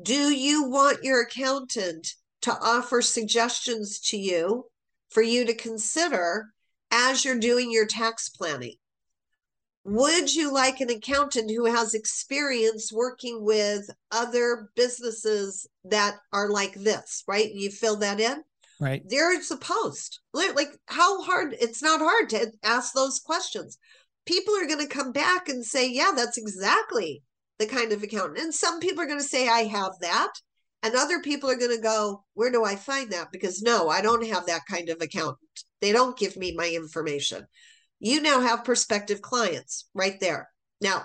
Do 0.00 0.30
you 0.30 0.68
want 0.68 1.04
your 1.04 1.22
accountant 1.22 2.14
to 2.42 2.56
offer 2.60 3.02
suggestions 3.02 3.98
to 4.00 4.16
you 4.16 4.66
for 5.08 5.22
you 5.22 5.44
to 5.46 5.54
consider 5.54 6.52
as 6.90 7.24
you're 7.24 7.38
doing 7.38 7.70
your 7.70 7.86
tax 7.86 8.28
planning. 8.28 8.76
Would 9.84 10.34
you 10.34 10.52
like 10.52 10.80
an 10.80 10.90
accountant 10.90 11.50
who 11.50 11.66
has 11.66 11.94
experience 11.94 12.92
working 12.92 13.44
with 13.44 13.88
other 14.10 14.70
businesses 14.74 15.66
that 15.84 16.16
are 16.32 16.50
like 16.50 16.74
this, 16.74 17.22
right? 17.28 17.52
You 17.52 17.70
fill 17.70 17.96
that 17.96 18.18
in. 18.18 18.42
Right. 18.80 19.02
There's 19.08 19.50
a 19.50 19.56
post. 19.56 20.20
Like, 20.34 20.68
how 20.86 21.22
hard? 21.22 21.56
It's 21.60 21.82
not 21.82 22.00
hard 22.00 22.28
to 22.30 22.52
ask 22.62 22.92
those 22.92 23.20
questions. 23.20 23.78
People 24.26 24.54
are 24.54 24.66
going 24.66 24.86
to 24.86 24.94
come 24.94 25.12
back 25.12 25.48
and 25.48 25.64
say, 25.64 25.88
yeah, 25.90 26.12
that's 26.14 26.36
exactly 26.36 27.22
the 27.58 27.66
kind 27.66 27.92
of 27.92 28.02
accountant. 28.02 28.38
And 28.38 28.54
some 28.54 28.80
people 28.80 29.02
are 29.02 29.06
going 29.06 29.20
to 29.20 29.24
say, 29.24 29.48
I 29.48 29.62
have 29.62 29.92
that. 30.00 30.32
And 30.82 30.94
other 30.94 31.20
people 31.20 31.50
are 31.50 31.56
going 31.56 31.74
to 31.74 31.82
go, 31.82 32.24
where 32.34 32.50
do 32.50 32.64
I 32.64 32.76
find 32.76 33.10
that? 33.12 33.32
Because 33.32 33.62
no, 33.62 33.88
I 33.88 34.02
don't 34.02 34.26
have 34.26 34.46
that 34.46 34.66
kind 34.68 34.88
of 34.88 35.00
accountant. 35.00 35.38
They 35.80 35.92
don't 35.92 36.18
give 36.18 36.36
me 36.36 36.54
my 36.56 36.68
information. 36.68 37.46
You 37.98 38.20
now 38.20 38.40
have 38.40 38.64
prospective 38.64 39.22
clients 39.22 39.88
right 39.94 40.18
there. 40.20 40.48
Now, 40.80 41.04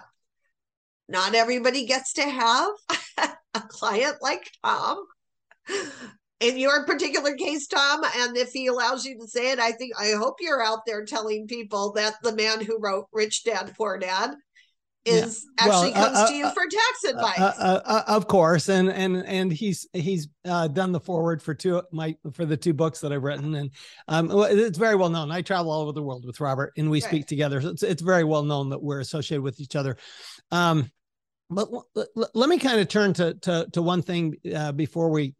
not 1.08 1.36
everybody 1.36 1.86
gets 1.86 2.14
to 2.14 2.24
have 2.24 2.70
a 3.54 3.62
client 3.62 4.18
like 4.22 4.50
Tom. 4.64 5.06
In 6.42 6.58
your 6.58 6.86
particular 6.86 7.36
case, 7.36 7.68
Tom, 7.68 8.04
and 8.18 8.36
if 8.36 8.52
he 8.52 8.66
allows 8.68 9.06
you 9.06 9.18
to 9.20 9.28
say 9.28 9.52
it, 9.52 9.60
I 9.60 9.72
think 9.72 9.94
I 10.00 10.14
hope 10.18 10.38
you're 10.40 10.64
out 10.64 10.86
there 10.88 11.06
telling 11.06 11.48
people 11.48 11.94
that 11.94 12.16
the 12.24 12.36
man 12.36 12.66
who 12.66 12.80
wrote 12.80 13.08
Rich 13.14 13.44
Dad 13.44 13.72
Poor 13.78 14.00
Dad 14.00 14.32
is 15.06 15.46
yeah. 15.58 15.66
actually 15.66 15.92
well, 15.92 16.02
uh, 16.02 16.06
comes 16.06 16.18
uh, 16.18 16.28
to 16.28 16.34
you 16.34 16.46
uh, 16.46 16.52
for 16.52 16.64
tax 16.64 17.06
uh, 17.06 17.10
advice. 17.10 17.40
Uh, 17.40 18.04
of 18.08 18.28
course, 18.28 18.70
and 18.70 18.90
and 18.90 19.18
and 19.26 19.52
he's 19.52 19.88
he's 19.94 20.28
done 20.44 20.92
the 20.92 21.00
forward 21.00 21.42
for 21.42 21.54
two 21.54 21.82
my 21.92 22.16
for 22.34 22.46
the 22.46 22.58
two 22.58 22.74
books 22.74 23.02
that 23.02 23.12
I've 23.12 23.24
written, 23.24 23.56
and 23.56 23.72
um, 24.08 24.30
it's 24.32 24.78
very 24.78 24.96
well 24.96 25.10
known. 25.10 25.32
I 25.32 25.42
travel 25.42 25.72
all 25.72 25.82
over 25.82 25.92
the 25.92 26.04
world 26.04 26.26
with 26.26 26.40
Robert, 26.40 26.74
and 26.78 26.90
we 26.90 27.02
right. 27.02 27.08
speak 27.08 27.28
together. 27.28 27.62
So 27.62 27.70
it's 27.70 27.84
it's 27.84 28.02
very 28.02 28.24
well 28.24 28.44
known 28.44 28.70
that 28.70 28.82
we're 28.82 29.00
associated 29.00 29.42
with 29.42 29.60
each 29.60 29.76
other. 29.76 29.98
Um, 30.52 30.92
but 31.52 31.70
let 32.34 32.50
me 32.50 32.58
kind 32.58 32.80
of 32.80 32.88
turn 32.88 33.14
to 33.14 33.34
to 33.36 33.68
to 33.74 33.82
one 33.82 34.02
thing 34.02 34.36
uh, 34.56 34.72
before 34.72 35.10
we 35.10 35.36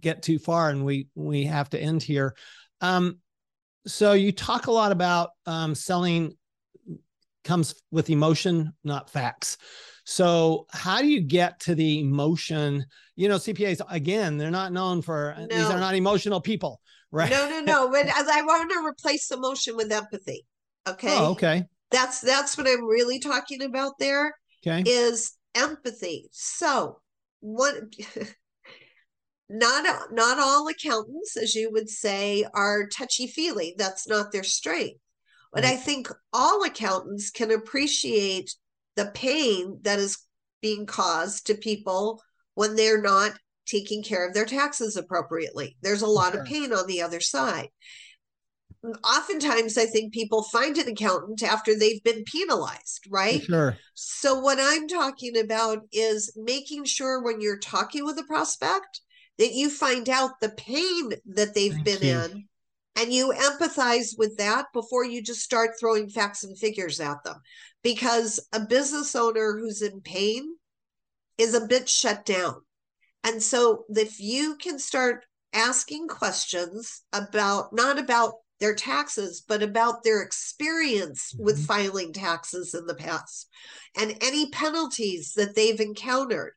get 0.00 0.22
too 0.22 0.38
far, 0.38 0.70
and 0.70 0.84
we 0.84 1.08
we 1.14 1.44
have 1.44 1.68
to 1.70 1.78
end 1.78 2.02
here. 2.02 2.34
Um, 2.80 3.18
so 3.86 4.12
you 4.12 4.32
talk 4.32 4.66
a 4.66 4.72
lot 4.72 4.92
about 4.92 5.30
um, 5.46 5.74
selling 5.74 6.36
comes 7.44 7.74
with 7.90 8.10
emotion, 8.10 8.72
not 8.84 9.10
facts. 9.10 9.56
So, 10.04 10.66
how 10.70 11.00
do 11.00 11.08
you 11.08 11.20
get 11.20 11.60
to 11.60 11.74
the 11.74 12.00
emotion? 12.00 12.84
You 13.16 13.28
know, 13.28 13.36
CPAs 13.36 13.80
again, 13.90 14.38
they're 14.38 14.50
not 14.50 14.72
known 14.72 15.02
for 15.02 15.34
no. 15.38 15.46
these 15.46 15.66
are 15.70 15.80
not 15.80 15.94
emotional 15.94 16.40
people, 16.40 16.80
right? 17.10 17.30
No, 17.30 17.48
no, 17.48 17.60
no. 17.60 17.90
But 17.90 18.08
I 18.08 18.42
want 18.42 18.70
to 18.70 18.86
replace 18.86 19.30
emotion 19.30 19.76
with 19.76 19.90
empathy. 19.90 20.46
Okay. 20.88 21.16
Oh, 21.18 21.32
okay. 21.32 21.64
That's 21.90 22.20
that's 22.20 22.56
what 22.56 22.68
I'm 22.68 22.84
really 22.84 23.18
talking 23.18 23.62
about 23.62 23.98
there. 23.98 24.34
Okay. 24.66 24.88
Is 24.88 25.32
empathy. 25.54 26.28
So, 26.32 27.00
what 27.40 27.74
not 29.48 30.12
not 30.12 30.38
all 30.38 30.68
accountants 30.68 31.36
as 31.36 31.54
you 31.54 31.70
would 31.72 31.88
say 31.88 32.44
are 32.52 32.86
touchy 32.86 33.26
feely 33.26 33.74
that's 33.78 34.06
not 34.06 34.30
their 34.30 34.42
strength 34.42 35.00
but. 35.52 35.64
I 35.64 35.76
think 35.76 36.08
all 36.32 36.64
accountants 36.64 37.30
can 37.30 37.50
appreciate 37.50 38.54
the 38.96 39.06
pain 39.06 39.78
that 39.82 39.98
is 39.98 40.18
being 40.60 40.86
caused 40.86 41.46
to 41.46 41.54
people 41.54 42.22
when 42.54 42.76
they're 42.76 43.00
not 43.00 43.32
taking 43.66 44.02
care 44.02 44.26
of 44.26 44.34
their 44.34 44.44
taxes 44.44 44.96
appropriately. 44.96 45.76
There's 45.82 46.02
a 46.02 46.06
lot 46.06 46.32
sure. 46.32 46.42
of 46.42 46.46
pain 46.46 46.72
on 46.72 46.86
the 46.86 47.02
other 47.02 47.20
side. 47.20 47.68
Oftentimes, 49.04 49.76
I 49.76 49.86
think 49.86 50.12
people 50.12 50.44
find 50.44 50.78
an 50.78 50.88
accountant 50.88 51.42
after 51.42 51.76
they've 51.76 52.02
been 52.04 52.22
penalized, 52.24 53.06
right? 53.10 53.42
Sure. 53.42 53.76
So, 53.94 54.38
what 54.38 54.58
I'm 54.60 54.86
talking 54.86 55.36
about 55.36 55.80
is 55.92 56.32
making 56.36 56.84
sure 56.84 57.22
when 57.22 57.40
you're 57.40 57.58
talking 57.58 58.04
with 58.04 58.18
a 58.18 58.24
prospect 58.24 59.00
that 59.38 59.52
you 59.52 59.70
find 59.70 60.08
out 60.08 60.40
the 60.40 60.50
pain 60.50 61.10
that 61.26 61.54
they've 61.54 61.72
Thank 61.72 61.84
been 61.84 62.02
you. 62.02 62.18
in 62.20 62.48
and 62.96 63.12
you 63.12 63.32
empathize 63.32 64.18
with 64.18 64.36
that 64.38 64.66
before 64.72 65.04
you 65.04 65.22
just 65.22 65.40
start 65.40 65.70
throwing 65.78 66.08
facts 66.08 66.42
and 66.42 66.58
figures 66.58 67.00
at 67.00 67.22
them 67.24 67.40
because 67.82 68.40
a 68.52 68.60
business 68.60 69.14
owner 69.14 69.56
who's 69.56 69.82
in 69.82 70.00
pain 70.00 70.56
is 71.38 71.54
a 71.54 71.66
bit 71.66 71.88
shut 71.88 72.24
down 72.26 72.56
and 73.22 73.42
so 73.42 73.84
if 73.90 74.20
you 74.20 74.56
can 74.56 74.78
start 74.78 75.24
asking 75.52 76.08
questions 76.08 77.02
about 77.12 77.72
not 77.72 77.98
about 77.98 78.34
their 78.60 78.74
taxes, 78.74 79.42
but 79.46 79.62
about 79.62 80.02
their 80.02 80.20
experience 80.20 81.32
Mhm. 81.32 81.44
with 81.44 81.66
filing 81.66 82.12
taxes 82.12 82.74
in 82.74 82.86
the 82.86 82.94
past 82.94 83.48
and 83.94 84.16
any 84.20 84.50
penalties 84.50 85.32
that 85.34 85.54
they've 85.54 85.80
encountered. 85.80 86.54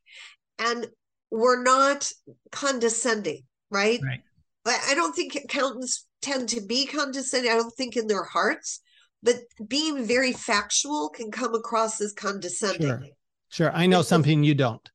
And 0.58 0.90
we're 1.30 1.62
not 1.62 2.12
condescending, 2.52 3.46
right? 3.70 4.00
Right. 4.04 4.24
I 4.66 4.92
I 4.92 4.94
don't 4.96 5.16
think 5.16 5.36
accountants 5.36 6.08
tend 6.22 6.50
to 6.50 6.62
be 6.62 6.86
condescending. 6.86 7.52
I 7.52 7.56
don't 7.56 7.76
think 7.76 7.98
in 7.98 8.08
their 8.08 8.24
hearts, 8.24 8.82
but 9.24 9.38
being 9.68 10.06
very 10.06 10.34
factual 10.34 11.10
can 11.10 11.32
come 11.32 11.56
across 11.56 12.00
as 12.02 12.14
condescending. 12.14 12.88
Sure. 12.88 13.08
Sure. 13.50 13.72
I 13.74 13.86
know 13.86 14.02
something 14.02 14.44
you 14.44 14.56
don't. 14.56 14.88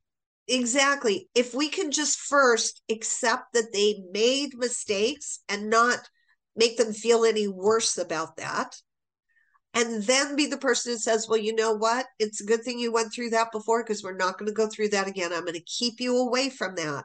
Exactly. 0.48 1.28
If 1.34 1.54
we 1.54 1.68
can 1.68 1.90
just 1.90 2.18
first 2.20 2.80
accept 2.88 3.52
that 3.54 3.72
they 3.72 4.02
made 4.12 4.56
mistakes 4.56 5.40
and 5.48 5.68
not 5.68 6.08
make 6.56 6.76
them 6.76 6.92
feel 6.92 7.24
any 7.24 7.46
worse 7.46 7.98
about 7.98 8.36
that, 8.36 8.76
and 9.76 10.02
then 10.04 10.36
be 10.36 10.46
the 10.46 10.56
person 10.56 10.92
who 10.92 10.98
says, 10.98 11.28
Well, 11.28 11.38
you 11.38 11.54
know 11.54 11.74
what? 11.74 12.06
It's 12.18 12.40
a 12.40 12.46
good 12.46 12.62
thing 12.62 12.78
you 12.78 12.90
went 12.90 13.12
through 13.12 13.30
that 13.30 13.52
before 13.52 13.84
because 13.84 14.02
we're 14.02 14.16
not 14.16 14.38
going 14.38 14.48
to 14.48 14.54
go 14.54 14.68
through 14.68 14.88
that 14.88 15.06
again. 15.06 15.32
I'm 15.34 15.42
going 15.42 15.52
to 15.52 15.60
keep 15.60 16.00
you 16.00 16.16
away 16.16 16.48
from 16.48 16.76
that. 16.76 17.04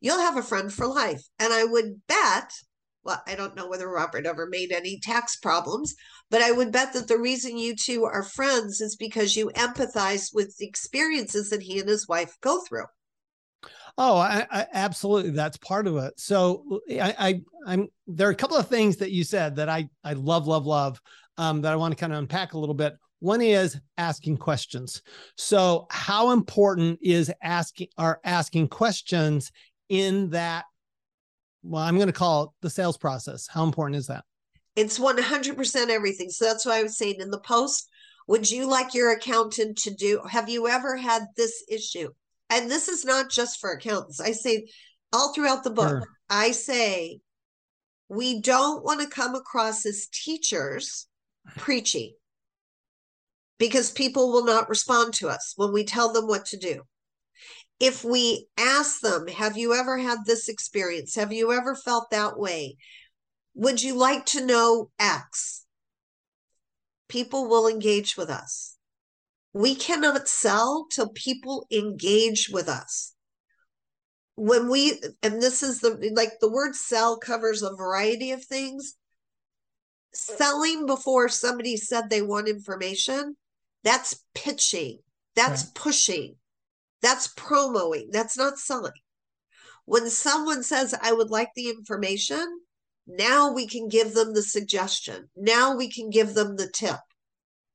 You'll 0.00 0.20
have 0.20 0.36
a 0.36 0.42
friend 0.42 0.72
for 0.72 0.86
life. 0.86 1.22
And 1.40 1.52
I 1.52 1.64
would 1.64 2.00
bet, 2.06 2.52
well, 3.02 3.20
I 3.26 3.34
don't 3.34 3.56
know 3.56 3.68
whether 3.68 3.88
Robert 3.88 4.24
ever 4.24 4.46
made 4.46 4.70
any 4.70 5.00
tax 5.00 5.36
problems, 5.36 5.96
but 6.30 6.42
I 6.42 6.52
would 6.52 6.70
bet 6.70 6.92
that 6.92 7.08
the 7.08 7.18
reason 7.18 7.58
you 7.58 7.74
two 7.74 8.04
are 8.04 8.22
friends 8.22 8.80
is 8.80 8.94
because 8.94 9.36
you 9.36 9.50
empathize 9.56 10.32
with 10.32 10.56
the 10.58 10.66
experiences 10.66 11.50
that 11.50 11.62
he 11.62 11.80
and 11.80 11.88
his 11.88 12.06
wife 12.06 12.36
go 12.40 12.60
through. 12.68 12.86
Oh, 13.98 14.16
I, 14.16 14.46
I, 14.50 14.66
absolutely. 14.72 15.30
That's 15.30 15.56
part 15.58 15.86
of 15.86 15.96
it. 15.96 16.18
So 16.18 16.80
I, 16.90 17.14
I, 17.18 17.40
I'm 17.66 17.88
there 18.06 18.28
are 18.28 18.32
a 18.32 18.36
couple 18.36 18.56
of 18.56 18.68
things 18.68 18.96
that 18.98 19.10
you 19.10 19.24
said 19.24 19.56
that 19.56 19.68
I, 19.68 19.88
I 20.02 20.14
love, 20.14 20.46
love, 20.46 20.66
love, 20.66 21.00
um, 21.38 21.62
that 21.62 21.72
I 21.72 21.76
want 21.76 21.92
to 21.92 22.00
kind 22.00 22.12
of 22.12 22.18
unpack 22.18 22.54
a 22.54 22.58
little 22.58 22.74
bit. 22.74 22.94
One 23.20 23.40
is 23.40 23.78
asking 23.98 24.38
questions. 24.38 25.02
So 25.36 25.86
how 25.90 26.32
important 26.32 26.98
is 27.02 27.32
asking 27.42 27.88
are 27.96 28.20
asking 28.24 28.68
questions 28.68 29.52
in 29.88 30.30
that? 30.30 30.64
Well, 31.62 31.82
I'm 31.82 31.96
going 31.96 32.08
to 32.08 32.12
call 32.12 32.44
it 32.44 32.50
the 32.62 32.70
sales 32.70 32.96
process. 32.96 33.46
How 33.46 33.62
important 33.62 33.96
is 33.96 34.08
that? 34.08 34.24
It's 34.74 34.98
100% 34.98 35.88
everything. 35.88 36.30
So 36.30 36.46
that's 36.46 36.66
why 36.66 36.80
I 36.80 36.82
was 36.82 36.96
saying 36.96 37.20
in 37.20 37.30
the 37.30 37.38
post, 37.38 37.88
would 38.26 38.50
you 38.50 38.68
like 38.68 38.94
your 38.94 39.12
accountant 39.12 39.78
to 39.78 39.94
do? 39.94 40.20
Have 40.28 40.48
you 40.48 40.68
ever 40.68 40.96
had 40.96 41.22
this 41.36 41.62
issue? 41.68 42.10
And 42.52 42.70
this 42.70 42.86
is 42.86 43.02
not 43.02 43.30
just 43.30 43.58
for 43.60 43.70
accountants. 43.72 44.20
I 44.20 44.32
say 44.32 44.68
all 45.10 45.32
throughout 45.32 45.64
the 45.64 45.70
book, 45.70 45.88
Sure. 45.88 46.06
I 46.28 46.50
say 46.50 47.20
we 48.10 48.42
don't 48.42 48.84
want 48.84 49.00
to 49.00 49.06
come 49.06 49.34
across 49.34 49.86
as 49.86 50.06
teachers 50.08 51.06
preaching 51.56 52.12
because 53.58 53.90
people 53.90 54.32
will 54.32 54.44
not 54.44 54.68
respond 54.68 55.14
to 55.14 55.30
us 55.30 55.54
when 55.56 55.72
we 55.72 55.84
tell 55.84 56.12
them 56.12 56.26
what 56.26 56.44
to 56.46 56.58
do. 56.58 56.82
If 57.80 58.04
we 58.04 58.48
ask 58.58 59.00
them, 59.00 59.28
Have 59.28 59.56
you 59.56 59.72
ever 59.72 59.96
had 59.96 60.18
this 60.26 60.50
experience? 60.50 61.14
Have 61.14 61.32
you 61.32 61.52
ever 61.52 61.74
felt 61.74 62.10
that 62.10 62.38
way? 62.38 62.76
Would 63.54 63.82
you 63.82 63.94
like 63.94 64.26
to 64.26 64.44
know 64.44 64.90
X? 64.98 65.64
People 67.08 67.48
will 67.48 67.66
engage 67.66 68.14
with 68.18 68.28
us. 68.28 68.71
We 69.52 69.74
cannot 69.74 70.28
sell 70.28 70.86
till 70.90 71.10
people 71.10 71.66
engage 71.70 72.48
with 72.48 72.68
us. 72.68 73.12
When 74.34 74.70
we, 74.70 75.00
and 75.22 75.42
this 75.42 75.62
is 75.62 75.80
the, 75.80 76.10
like 76.14 76.40
the 76.40 76.50
word 76.50 76.74
sell 76.74 77.18
covers 77.18 77.62
a 77.62 77.76
variety 77.76 78.32
of 78.32 78.44
things. 78.44 78.94
Selling 80.14 80.86
before 80.86 81.28
somebody 81.28 81.76
said 81.76 82.08
they 82.08 82.22
want 82.22 82.48
information, 82.48 83.36
that's 83.84 84.24
pitching, 84.34 84.98
that's 85.34 85.64
pushing, 85.74 86.36
that's 87.00 87.28
promoting, 87.28 88.08
that's 88.10 88.36
not 88.36 88.58
selling. 88.58 88.92
When 89.84 90.08
someone 90.08 90.62
says, 90.62 90.94
I 91.00 91.12
would 91.12 91.30
like 91.30 91.50
the 91.54 91.68
information, 91.68 92.60
now 93.06 93.52
we 93.52 93.66
can 93.66 93.88
give 93.88 94.14
them 94.14 94.32
the 94.32 94.42
suggestion. 94.42 95.28
Now 95.36 95.76
we 95.76 95.90
can 95.90 96.08
give 96.10 96.34
them 96.34 96.56
the 96.56 96.68
tip. 96.68 97.00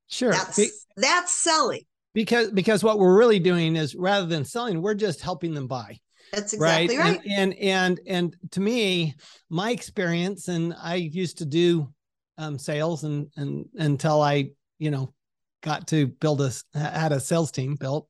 Sure. 0.08 0.32
That's 0.32 0.58
Be- 0.58 0.72
that's 0.96 1.32
selling. 1.32 1.82
because 2.14 2.52
because 2.52 2.84
what 2.84 3.00
we're 3.00 3.18
really 3.18 3.40
doing 3.40 3.76
is 3.76 3.96
rather 3.96 4.26
than 4.26 4.46
selling, 4.46 4.82
we're 4.82 4.94
just 4.96 5.22
helping 5.22 5.54
them 5.54 5.68
buy. 5.68 6.00
That's 6.34 6.54
exactly 6.54 6.98
right. 6.98 7.22
And, 7.26 7.54
and 7.54 7.60
and 7.60 8.00
and 8.08 8.36
to 8.52 8.60
me, 8.60 9.16
my 9.50 9.72
experience, 9.72 10.48
and 10.48 10.74
I 10.82 10.96
used 10.96 11.38
to 11.40 11.46
do 11.46 11.94
um, 12.38 12.60
sales, 12.60 13.04
and 13.04 13.28
and 13.38 13.66
until 13.76 14.22
I, 14.22 14.50
you 14.80 14.92
know, 14.92 15.14
got 15.62 15.88
to 15.90 16.08
build 16.08 16.42
a 16.42 16.52
had 16.78 17.12
a 17.12 17.20
sales 17.20 17.52
team 17.52 17.76
built. 17.76 18.08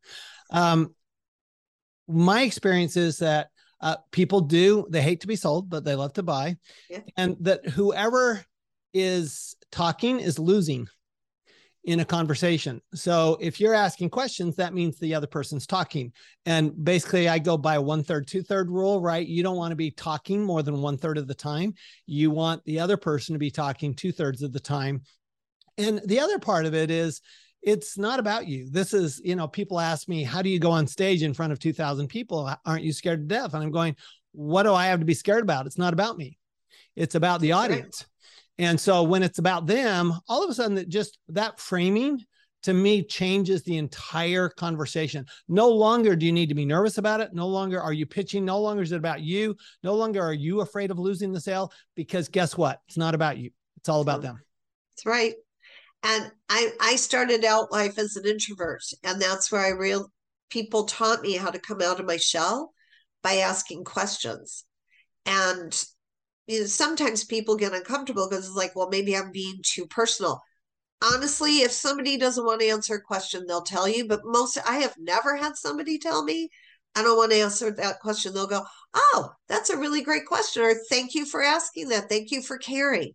Um, 0.52 0.94
my 2.08 2.42
experience 2.42 2.98
is 2.98 3.18
that 3.20 3.50
uh, 3.82 3.98
people 4.12 4.42
do 4.42 4.88
they 4.90 5.02
hate 5.02 5.22
to 5.22 5.28
be 5.28 5.36
sold, 5.36 5.70
but 5.70 5.84
they 5.84 5.96
love 5.96 6.14
to 6.14 6.24
buy, 6.24 6.56
Yeah. 6.90 7.02
and 7.18 7.38
that 7.42 7.68
whoever 7.70 8.44
is 8.94 9.56
talking 9.72 10.20
is 10.20 10.40
losing 10.40 10.88
in 11.88 12.02
a 12.02 12.06
conversation. 12.06 12.82
So 12.93 13.38
if 13.39 13.62
you're 13.62 13.73
asking 13.73 14.10
questions, 14.10 14.58
that 14.58 14.73
means 14.73 15.00
the 15.00 15.15
other 15.15 15.26
person's 15.26 15.65
talking. 15.65 16.12
And 16.45 16.84
basically, 16.84 17.30
I 17.30 17.39
go 17.39 17.58
by 17.58 17.80
one 17.80 18.04
third, 18.04 18.28
two 18.28 18.43
third 18.43 18.69
rule, 18.69 19.02
right? 19.02 19.26
You 19.26 19.41
don't 19.41 19.56
want 19.56 19.71
to 19.71 19.78
be 19.78 19.91
talking 19.91 20.43
more 20.43 20.62
than 20.62 20.82
one 20.82 20.97
third 20.97 21.17
of 21.17 21.28
the 21.28 21.34
time. 21.34 21.73
You 22.06 22.30
want 22.30 22.62
the 22.65 22.82
other 22.82 22.97
person 22.97 23.34
to 23.34 23.39
be 23.39 23.50
talking 23.50 23.95
two 23.95 24.12
thirds 24.12 24.43
of 24.43 24.52
the 24.52 24.60
time. 24.60 25.02
And 25.78 26.02
the 26.06 26.19
other 26.19 26.39
part 26.39 26.65
of 26.65 26.76
it 26.76 26.91
is, 26.91 27.21
it's 27.63 27.97
not 27.97 28.19
about 28.19 28.47
you. 28.47 28.69
This 28.69 28.93
is, 28.93 29.21
you 29.23 29.36
know, 29.36 29.47
people 29.47 29.80
ask 29.80 30.10
me, 30.10 30.23
how 30.23 30.41
do 30.41 30.50
you 30.50 30.60
go 30.60 30.71
on 30.71 30.88
stage 30.88 31.23
in 31.23 31.34
front 31.34 31.54
of 31.54 31.60
2,000 31.60 32.08
people? 32.08 32.54
Aren't 32.65 32.84
you 32.84 32.91
scared 32.91 33.21
to 33.21 33.36
death? 33.36 33.54
And 33.54 33.63
I'm 33.63 33.71
going, 33.71 33.95
what 34.34 34.63
do 34.63 34.73
I 34.73 34.88
have 34.88 35.00
to 35.00 35.06
be 35.06 35.13
scared 35.13 35.43
about? 35.43 35.65
It's 35.65 35.78
not 35.78 35.93
about 35.93 36.17
me. 36.17 36.38
It's 36.95 37.15
about 37.15 37.39
the 37.39 37.54
audience. 37.54 38.06
And 38.60 38.80
so 38.80 39.04
when 39.04 39.24
it's 39.24 39.39
about 39.39 39.67
them, 39.67 40.13
all 40.28 40.43
of 40.43 40.50
a 40.50 40.54
sudden 40.54 40.76
that 40.76 40.89
just 40.89 41.20
that 41.30 41.60
framing 41.60 42.24
to 42.63 42.74
me 42.74 43.04
changes 43.04 43.63
the 43.63 43.78
entire 43.78 44.50
conversation. 44.50 45.26
No 45.48 45.70
longer 45.70 46.15
do 46.15 46.26
you 46.26 46.32
need 46.32 46.50
to 46.50 46.56
be 46.56 46.65
nervous 46.65 46.98
about 46.98 47.22
it. 47.22 47.34
No 47.34 47.48
longer 47.48 47.82
are 47.82 47.93
you 47.93 48.06
pitching. 48.06 48.43
No 48.43 48.60
longer 48.60 48.82
is 48.82 48.91
it 48.91 48.98
about 48.98 49.22
you. 49.22 49.56
No 49.84 49.96
longer 49.96 50.22
are 50.22 50.34
you 50.34 50.62
afraid 50.62 50.91
of 50.91 51.00
losing 51.00 51.32
the 51.32 51.39
sale 51.39 51.72
because 51.96 52.30
guess 52.30 52.58
what? 52.58 52.82
It's 52.88 52.98
not 52.98 53.15
about 53.15 53.38
you. 53.38 53.52
It's 53.78 53.89
all 53.89 54.02
about 54.02 54.22
them. 54.22 54.41
That's 54.96 55.06
right. 55.06 55.36
And 56.04 56.32
I 56.50 56.72
I 56.80 56.96
started 56.96 57.46
out 57.46 57.72
life 57.72 57.98
as 57.98 58.15
an 58.15 58.26
introvert, 58.26 58.84
and 59.04 59.22
that's 59.22 59.52
where 59.52 59.65
I 59.65 59.70
real 59.70 60.12
people 60.50 60.86
taught 60.86 61.22
me 61.22 61.34
how 61.34 61.50
to 61.50 61.60
come 61.60 61.82
out 61.82 62.00
of 62.00 62.06
my 62.06 62.17
shell 62.17 62.74
by 63.24 63.38
asking 63.38 63.84
questions. 63.84 64.63
And 65.26 65.84
you 66.48 66.62
know, 66.62 66.66
sometimes 66.66 67.24
people 67.24 67.56
get 67.56 67.74
uncomfortable 67.74 68.28
because 68.30 68.48
it's 68.48 68.56
like, 68.56 68.76
well, 68.76 68.90
maybe 68.90 69.16
I'm 69.16 69.32
being 69.32 69.60
too 69.64 69.86
personal. 69.88 70.42
Honestly, 71.04 71.60
if 71.60 71.72
somebody 71.72 72.18
doesn't 72.18 72.46
want 72.46 72.62
to 72.62 72.68
answer 72.68 72.96
a 72.96 73.02
question, 73.02 73.46
they'll 73.48 73.62
tell 73.62 73.88
you. 73.88 74.08
But 74.08 74.22
most, 74.24 74.58
I 74.68 74.78
have 74.78 74.96
never 74.98 75.36
had 75.36 75.56
somebody 75.56 76.00
tell 76.00 76.24
me, 76.24 76.50
I 76.96 77.04
don't 77.04 77.18
want 77.18 77.32
to 77.32 77.38
answer 77.40 77.70
that 77.70 78.00
question. 78.00 78.34
They'll 78.34 78.48
go, 78.48 78.64
oh, 78.96 79.32
that's 79.48 79.70
a 79.70 79.78
really 79.78 80.02
great 80.02 80.26
question. 80.26 80.64
Or 80.64 80.74
thank 80.90 81.14
you 81.14 81.26
for 81.26 81.44
asking 81.44 81.90
that. 81.90 82.10
Thank 82.10 82.32
you 82.32 82.42
for 82.42 82.58
caring. 82.58 83.14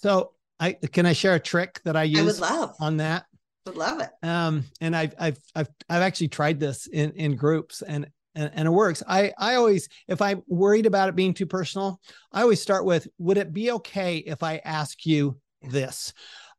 So 0.00 0.32
I 0.60 0.72
can 0.72 1.06
I 1.06 1.12
share 1.14 1.34
a 1.34 1.40
trick 1.40 1.80
that 1.84 1.96
I 1.96 2.00
I 2.00 2.04
would 2.04 2.10
use 2.10 2.40
love, 2.40 2.74
on 2.80 2.98
that? 2.98 3.24
would 3.66 3.76
love 3.76 4.00
it. 4.00 4.08
um 4.22 4.64
and 4.80 4.96
i've 4.96 5.14
i've 5.18 5.38
i've, 5.54 5.68
I've 5.90 6.00
actually 6.02 6.28
tried 6.28 6.58
this 6.58 6.86
in 6.86 7.12
in 7.12 7.36
groups 7.36 7.82
and, 7.82 8.08
and 8.34 8.50
and 8.54 8.66
it 8.66 8.70
works. 8.70 9.02
I 9.06 9.32
i 9.38 9.54
always 9.54 9.88
if 10.06 10.22
i'm 10.22 10.42
worried 10.46 10.86
about 10.86 11.08
it 11.08 11.16
being 11.16 11.34
too 11.34 11.46
personal 11.46 12.00
i 12.32 12.42
always 12.42 12.62
start 12.62 12.84
with 12.84 13.08
would 13.18 13.38
it 13.38 13.52
be 13.52 13.70
okay 13.72 14.18
if 14.18 14.42
i 14.42 14.58
ask 14.64 15.06
you 15.06 15.36
this? 15.62 16.12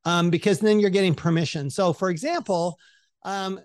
Um 0.05 0.29
because 0.29 0.59
then 0.59 0.79
you're 0.79 0.89
getting 0.89 1.15
permission. 1.15 1.69
So 1.69 1.93
for 1.93 2.09
example 2.09 2.77
um 3.23 3.59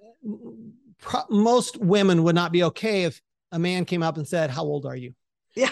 pro- 0.99 1.29
most 1.31 1.77
women 1.79 2.23
would 2.25 2.35
not 2.35 2.53
be 2.53 2.64
okay 2.64 3.05
if 3.05 3.21
a 3.53 3.59
man 3.59 3.85
came 3.85 4.03
up 4.03 4.17
and 4.17 4.27
said 4.27 4.51
how 4.51 4.62
old 4.62 4.87
are 4.87 4.97
you? 4.97 5.14
Yeah. 5.57 5.71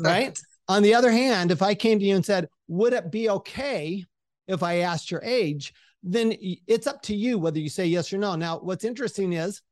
right. 0.00 0.38
On 0.68 0.82
the 0.82 0.94
other 0.94 1.10
hand 1.10 1.50
if 1.50 1.62
i 1.62 1.74
came 1.74 1.98
to 1.98 2.04
you 2.04 2.16
and 2.16 2.24
said 2.24 2.48
would 2.68 2.92
it 2.92 3.10
be 3.10 3.30
okay 3.30 4.04
if 4.46 4.62
i 4.62 4.78
asked 4.78 5.10
your 5.10 5.22
age? 5.24 5.72
then 6.04 6.34
it's 6.66 6.86
up 6.86 7.00
to 7.00 7.16
you 7.16 7.38
whether 7.38 7.58
you 7.58 7.70
say 7.70 7.86
yes 7.86 8.12
or 8.12 8.18
no. 8.18 8.36
Now, 8.36 8.58
what's 8.58 8.84
interesting 8.84 9.32
is 9.32 9.62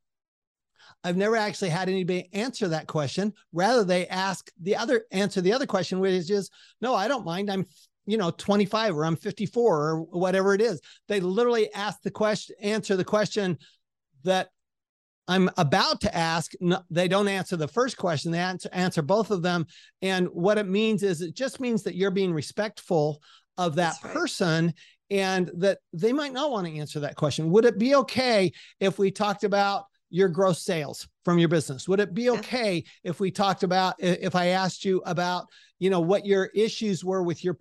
I've 1.05 1.17
never 1.17 1.37
actually 1.37 1.71
had 1.71 1.89
anybody 1.89 2.29
answer 2.33 2.69
that 2.69 2.87
question. 2.87 3.33
Rather, 3.53 3.85
they 3.85 4.07
ask 4.07 4.51
the 4.61 4.77
other 4.77 5.05
answer 5.11 5.41
the 5.41 5.53
other 5.53 5.67
question, 5.67 6.01
which 6.01 6.31
is, 6.31 6.51
no, 6.81 6.95
I 6.95 7.09
don't 7.09 7.25
mind. 7.25 7.51
I'm, 7.51 7.67
you 8.07 8.17
know, 8.17 8.31
25 8.31 8.97
or 8.97 9.05
I'm 9.05 9.17
54 9.17 9.81
or 9.81 10.01
whatever 10.03 10.55
it 10.55 10.61
is. 10.61 10.81
They 11.09 11.21
literally 11.21 11.73
ask 11.73 12.03
the 12.03 12.11
question, 12.11 12.57
answer 12.61 12.97
the 12.97 13.05
question 13.05 13.59
that 14.25 14.49
I'm 15.29 15.51
about 15.57 16.01
to 16.01 16.15
ask, 16.15 16.53
no, 16.61 16.83
they 16.91 17.07
don't 17.07 17.29
answer 17.29 17.57
the 17.57 17.69
first 17.69 17.97
question. 17.97 18.33
They 18.33 18.39
answer, 18.39 18.69
answer 18.73 19.03
both 19.03 19.31
of 19.31 19.43
them. 19.43 19.67
And 20.01 20.27
what 20.27 20.59
it 20.59 20.67
means 20.67 21.03
is 21.03 21.21
it 21.21 21.35
just 21.35 21.61
means 21.61 21.85
that 21.85 21.95
you're 21.95 22.11
being 22.11 22.35
respectful 22.35 23.23
of 23.57 23.77
that 23.77 23.95
right. 24.03 24.13
person 24.13 24.75
and 25.11 25.51
that 25.59 25.79
they 25.93 26.13
might 26.13 26.33
not 26.33 26.51
want 26.51 26.67
to 26.67 26.77
answer 26.77 27.01
that 27.01 27.17
question. 27.17 27.51
Would 27.51 27.67
it 27.67 27.79
be 27.79 27.95
okay 27.97 28.51
if 28.81 28.99
we 28.99 29.11
talked 29.11 29.45
about 29.45 29.85
your 30.13 30.29
gross 30.29 30.63
sales 30.63 31.09
from 31.25 31.39
your 31.39 31.49
business? 31.49 31.89
Would 31.89 32.01
it 32.01 32.15
be 32.15 32.31
okay 32.31 32.85
if 33.03 33.19
we 33.19 33.31
talked 33.31 33.63
about 33.63 33.95
if 33.99 34.37
I 34.37 34.49
asked 34.49 34.85
you 34.85 35.03
about 35.07 35.47
you 35.79 35.91
know 35.91 36.01
what 36.01 36.27
your 36.27 36.51
issues 36.55 37.05
were 37.05 37.23
with 37.23 37.43
your 37.43 37.57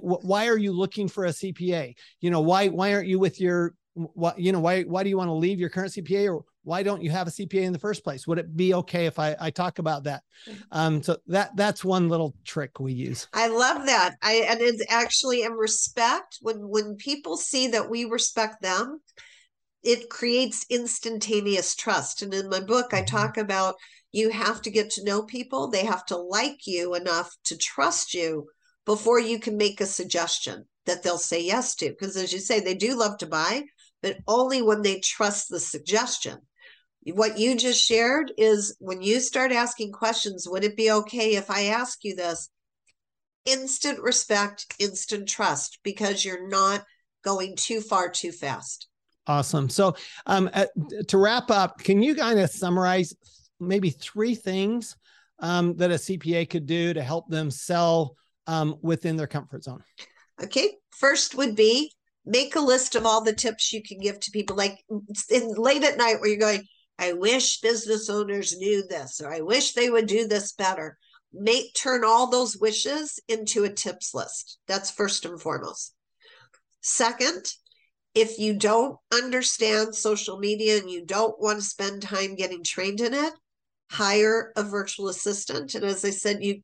why 0.00 0.46
are 0.46 0.56
you 0.56 0.72
looking 0.72 1.08
for 1.08 1.26
a 1.26 1.30
CPA? 1.30 1.94
You 2.20 2.30
know 2.30 2.40
why 2.40 2.68
why 2.68 2.94
aren't 2.94 3.08
you 3.08 3.18
with 3.18 3.40
your 3.40 3.74
what 3.94 4.38
you 4.38 4.52
know 4.52 4.60
why 4.60 4.82
why 4.82 5.02
do 5.02 5.10
you 5.10 5.16
want 5.16 5.28
to 5.28 5.34
leave 5.34 5.58
your 5.58 5.68
current 5.68 5.92
CPA 5.92 6.32
or 6.32 6.44
why 6.62 6.82
don't 6.82 7.02
you 7.02 7.10
have 7.10 7.26
a 7.26 7.30
CPA 7.30 7.62
in 7.62 7.72
the 7.72 7.78
first 7.78 8.04
place? 8.04 8.26
Would 8.26 8.38
it 8.38 8.54
be 8.54 8.74
okay 8.74 9.06
if 9.06 9.18
I, 9.18 9.34
I 9.40 9.50
talk 9.50 9.78
about 9.78 10.04
that? 10.04 10.22
Mm-hmm. 10.46 10.60
Um, 10.70 11.02
so 11.02 11.16
that 11.26 11.56
that's 11.56 11.84
one 11.84 12.08
little 12.08 12.34
trick 12.44 12.78
we 12.78 12.92
use. 12.92 13.26
I 13.32 13.48
love 13.48 13.86
that. 13.86 14.16
I 14.22 14.46
and 14.48 14.60
it's 14.60 14.84
actually 14.88 15.42
in 15.42 15.52
respect 15.52 16.38
when 16.42 16.68
when 16.68 16.96
people 16.96 17.36
see 17.36 17.68
that 17.68 17.90
we 17.90 18.04
respect 18.04 18.62
them, 18.62 19.00
it 19.82 20.10
creates 20.10 20.66
instantaneous 20.68 21.74
trust. 21.74 22.22
And 22.22 22.34
in 22.34 22.48
my 22.48 22.60
book, 22.60 22.92
I 22.92 23.02
mm-hmm. 23.02 23.16
talk 23.16 23.36
about 23.36 23.76
you 24.12 24.30
have 24.30 24.62
to 24.62 24.70
get 24.70 24.90
to 24.90 25.04
know 25.04 25.22
people. 25.22 25.68
They 25.68 25.84
have 25.84 26.06
to 26.06 26.16
like 26.16 26.66
you 26.66 26.94
enough 26.94 27.30
to 27.44 27.56
trust 27.56 28.14
you 28.14 28.48
before 28.86 29.20
you 29.20 29.38
can 29.38 29.56
make 29.56 29.80
a 29.80 29.86
suggestion 29.86 30.64
that 30.86 31.02
they'll 31.02 31.18
say 31.18 31.42
yes 31.42 31.74
to. 31.76 31.90
Because 31.90 32.16
as 32.16 32.32
you 32.32 32.38
say, 32.38 32.60
they 32.60 32.74
do 32.74 32.96
love 32.96 33.18
to 33.18 33.26
buy, 33.26 33.64
but 34.02 34.16
only 34.26 34.62
when 34.62 34.82
they 34.82 35.00
trust 35.00 35.48
the 35.48 35.60
suggestion. 35.60 36.38
What 37.04 37.38
you 37.38 37.56
just 37.56 37.82
shared 37.82 38.32
is 38.36 38.76
when 38.80 39.02
you 39.02 39.20
start 39.20 39.52
asking 39.52 39.92
questions, 39.92 40.48
would 40.48 40.64
it 40.64 40.76
be 40.76 40.90
okay 40.90 41.36
if 41.36 41.50
I 41.50 41.66
ask 41.66 41.98
you 42.02 42.16
this? 42.16 42.50
Instant 43.44 44.00
respect, 44.00 44.74
instant 44.78 45.28
trust, 45.28 45.78
because 45.82 46.24
you're 46.24 46.48
not 46.48 46.84
going 47.22 47.56
too 47.56 47.80
far 47.80 48.10
too 48.10 48.32
fast. 48.32 48.88
Awesome. 49.28 49.68
So, 49.68 49.94
um, 50.26 50.50
uh, 50.54 50.66
to 51.06 51.18
wrap 51.18 51.50
up, 51.50 51.78
can 51.78 52.02
you 52.02 52.14
kind 52.14 52.40
of 52.40 52.50
summarize 52.50 53.14
maybe 53.60 53.90
three 53.90 54.34
things 54.34 54.96
um, 55.40 55.76
that 55.76 55.90
a 55.90 55.94
CPA 55.94 56.48
could 56.48 56.66
do 56.66 56.94
to 56.94 57.02
help 57.02 57.28
them 57.28 57.50
sell 57.50 58.16
um, 58.46 58.76
within 58.80 59.16
their 59.16 59.26
comfort 59.26 59.64
zone? 59.64 59.84
Okay. 60.42 60.76
First 60.90 61.34
would 61.34 61.54
be 61.54 61.92
make 62.24 62.56
a 62.56 62.60
list 62.60 62.94
of 62.94 63.06
all 63.06 63.22
the 63.22 63.32
tips 63.32 63.72
you 63.72 63.82
can 63.82 63.98
give 63.98 64.18
to 64.20 64.30
people, 64.30 64.56
like 64.56 64.82
in, 65.30 65.54
late 65.54 65.84
at 65.84 65.98
night 65.98 66.20
where 66.20 66.28
you're 66.28 66.38
going, 66.38 66.64
I 66.98 67.12
wish 67.12 67.60
business 67.60 68.10
owners 68.10 68.56
knew 68.56 68.86
this, 68.86 69.20
or 69.20 69.32
I 69.32 69.40
wish 69.40 69.72
they 69.72 69.90
would 69.90 70.06
do 70.06 70.26
this 70.26 70.52
better. 70.52 70.98
Make 71.32 71.74
turn 71.74 72.04
all 72.04 72.30
those 72.30 72.56
wishes 72.56 73.20
into 73.28 73.64
a 73.64 73.72
tips 73.72 74.14
list. 74.14 74.58
That's 74.66 74.90
first 74.90 75.24
and 75.24 75.40
foremost. 75.40 75.94
Second, 76.80 77.52
if 78.18 78.36
you 78.36 78.52
don't 78.52 78.98
understand 79.12 79.94
social 79.94 80.38
media 80.38 80.76
and 80.78 80.90
you 80.90 81.04
don't 81.04 81.40
want 81.40 81.60
to 81.60 81.64
spend 81.64 82.02
time 82.02 82.34
getting 82.34 82.64
trained 82.64 83.00
in 83.00 83.14
it, 83.14 83.32
hire 83.92 84.52
a 84.56 84.62
virtual 84.64 85.08
assistant. 85.08 85.76
And 85.76 85.84
as 85.84 86.04
I 86.04 86.10
said, 86.10 86.42
you 86.42 86.60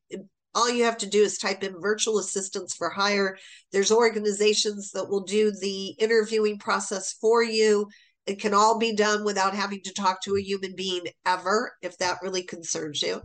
all 0.56 0.68
you 0.70 0.84
have 0.84 0.98
to 0.98 1.08
do 1.08 1.22
is 1.22 1.38
type 1.38 1.62
in 1.62 1.80
virtual 1.80 2.18
assistants 2.18 2.74
for 2.74 2.90
hire. 2.90 3.36
There's 3.72 3.92
organizations 3.92 4.90
that 4.92 5.08
will 5.08 5.22
do 5.22 5.52
the 5.60 5.88
interviewing 5.98 6.58
process 6.58 7.12
for 7.12 7.42
you. 7.42 7.88
It 8.26 8.40
can 8.40 8.54
all 8.54 8.78
be 8.78 8.94
done 8.94 9.24
without 9.24 9.54
having 9.54 9.80
to 9.82 9.92
talk 9.92 10.22
to 10.22 10.36
a 10.36 10.42
human 10.42 10.74
being 10.74 11.02
ever, 11.26 11.72
if 11.82 11.98
that 11.98 12.18
really 12.22 12.42
concerns 12.42 13.02
you. 13.02 13.20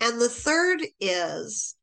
And 0.00 0.20
the 0.20 0.28
third 0.28 0.82
is 1.00 1.74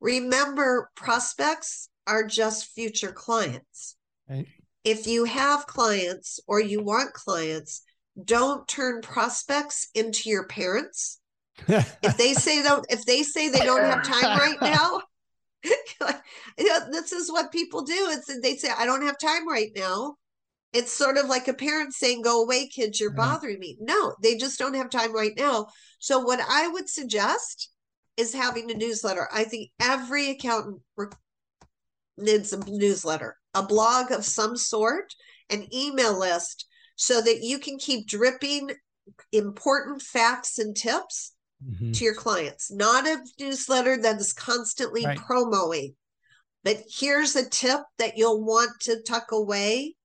remember 0.00 0.90
prospects 0.96 1.88
are 2.06 2.24
just 2.24 2.74
future 2.74 3.12
clients. 3.12 3.96
Right. 4.28 4.46
If 4.84 5.06
you 5.06 5.24
have 5.24 5.66
clients 5.66 6.40
or 6.46 6.60
you 6.60 6.82
want 6.82 7.14
clients, 7.14 7.82
don't 8.22 8.66
turn 8.68 9.00
prospects 9.00 9.88
into 9.94 10.28
your 10.28 10.46
parents. 10.46 11.20
if 11.68 12.16
they 12.16 12.34
say 12.34 12.62
don't 12.62 12.84
if 12.90 13.04
they 13.04 13.22
say 13.22 13.48
they 13.48 13.64
don't 13.64 13.84
have 13.84 14.04
time 14.04 14.38
right 14.38 14.60
now, 14.62 15.00
you 16.58 16.68
know, 16.68 16.80
this 16.90 17.12
is 17.12 17.32
what 17.32 17.52
people 17.52 17.82
do. 17.82 18.08
It's 18.10 18.30
they 18.42 18.56
say, 18.56 18.68
I 18.76 18.84
don't 18.84 19.02
have 19.02 19.18
time 19.18 19.48
right 19.48 19.70
now. 19.74 20.16
It's 20.72 20.92
sort 20.92 21.16
of 21.16 21.26
like 21.26 21.48
a 21.48 21.54
parent 21.54 21.94
saying, 21.94 22.22
Go 22.22 22.42
away, 22.42 22.66
kids, 22.68 23.00
you're 23.00 23.18
uh-huh. 23.18 23.34
bothering 23.34 23.58
me. 23.58 23.78
No, 23.80 24.14
they 24.22 24.36
just 24.36 24.58
don't 24.58 24.74
have 24.74 24.90
time 24.90 25.14
right 25.14 25.32
now. 25.36 25.68
So, 25.98 26.20
what 26.20 26.40
I 26.40 26.68
would 26.68 26.88
suggest 26.88 27.70
is 28.16 28.34
having 28.34 28.70
a 28.70 28.74
newsletter. 28.74 29.28
I 29.32 29.44
think 29.44 29.70
every 29.80 30.30
accountant 30.30 30.82
needs 32.16 32.52
a 32.52 32.58
newsletter 32.70 33.36
a 33.54 33.62
blog 33.62 34.10
of 34.10 34.24
some 34.24 34.56
sort, 34.56 35.14
an 35.50 35.66
email 35.72 36.18
list, 36.18 36.66
so 36.96 37.20
that 37.20 37.40
you 37.42 37.58
can 37.58 37.78
keep 37.78 38.06
dripping 38.06 38.70
important 39.32 40.00
facts 40.02 40.58
and 40.58 40.76
tips 40.76 41.32
mm-hmm. 41.64 41.92
to 41.92 42.04
your 42.04 42.14
clients. 42.14 42.70
Not 42.70 43.06
a 43.06 43.24
newsletter 43.38 43.96
that 44.02 44.20
is 44.20 44.32
constantly 44.32 45.04
right. 45.04 45.18
promoting, 45.18 45.94
but 46.62 46.82
here's 46.88 47.36
a 47.36 47.48
tip 47.48 47.80
that 47.98 48.16
you'll 48.16 48.44
want 48.44 48.70
to 48.80 49.02
tuck 49.02 49.32
away 49.32 49.96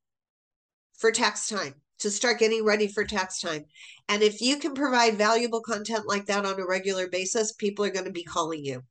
for 0.98 1.12
tax 1.12 1.48
time 1.48 1.76
to 2.00 2.10
start 2.10 2.40
getting 2.40 2.64
ready 2.64 2.88
for 2.88 3.04
tax 3.04 3.40
time. 3.40 3.66
And 4.08 4.24
if 4.24 4.42
you 4.42 4.58
can 4.58 4.74
provide 4.74 5.18
valuable 5.18 5.62
content 5.62 6.08
like 6.08 6.26
that 6.26 6.46
on 6.46 6.60
a 6.60 6.66
regular 6.66 7.08
basis, 7.08 7.54
people 7.54 7.86
are 7.86 7.92
going 7.92 8.06
to 8.06 8.12
be 8.12 8.24
calling 8.24 8.64
you. 8.64 8.84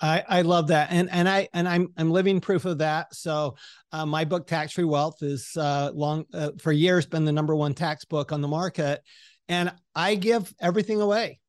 I, 0.00 0.24
I 0.28 0.42
love 0.42 0.68
that, 0.68 0.88
and 0.90 1.10
and 1.10 1.28
I 1.28 1.48
and 1.52 1.68
I'm 1.68 1.88
I'm 1.96 2.10
living 2.10 2.40
proof 2.40 2.64
of 2.64 2.78
that. 2.78 3.14
So, 3.14 3.56
uh, 3.92 4.06
my 4.06 4.24
book 4.24 4.46
Tax 4.46 4.72
Free 4.72 4.84
Wealth 4.84 5.22
is 5.22 5.50
uh, 5.56 5.90
long 5.94 6.24
uh, 6.32 6.52
for 6.58 6.72
years 6.72 7.06
been 7.06 7.24
the 7.24 7.32
number 7.32 7.54
one 7.54 7.74
tax 7.74 8.04
book 8.06 8.32
on 8.32 8.40
the 8.40 8.48
market, 8.48 9.02
and 9.48 9.72
I 9.94 10.14
give 10.14 10.52
everything 10.60 11.00
away. 11.00 11.40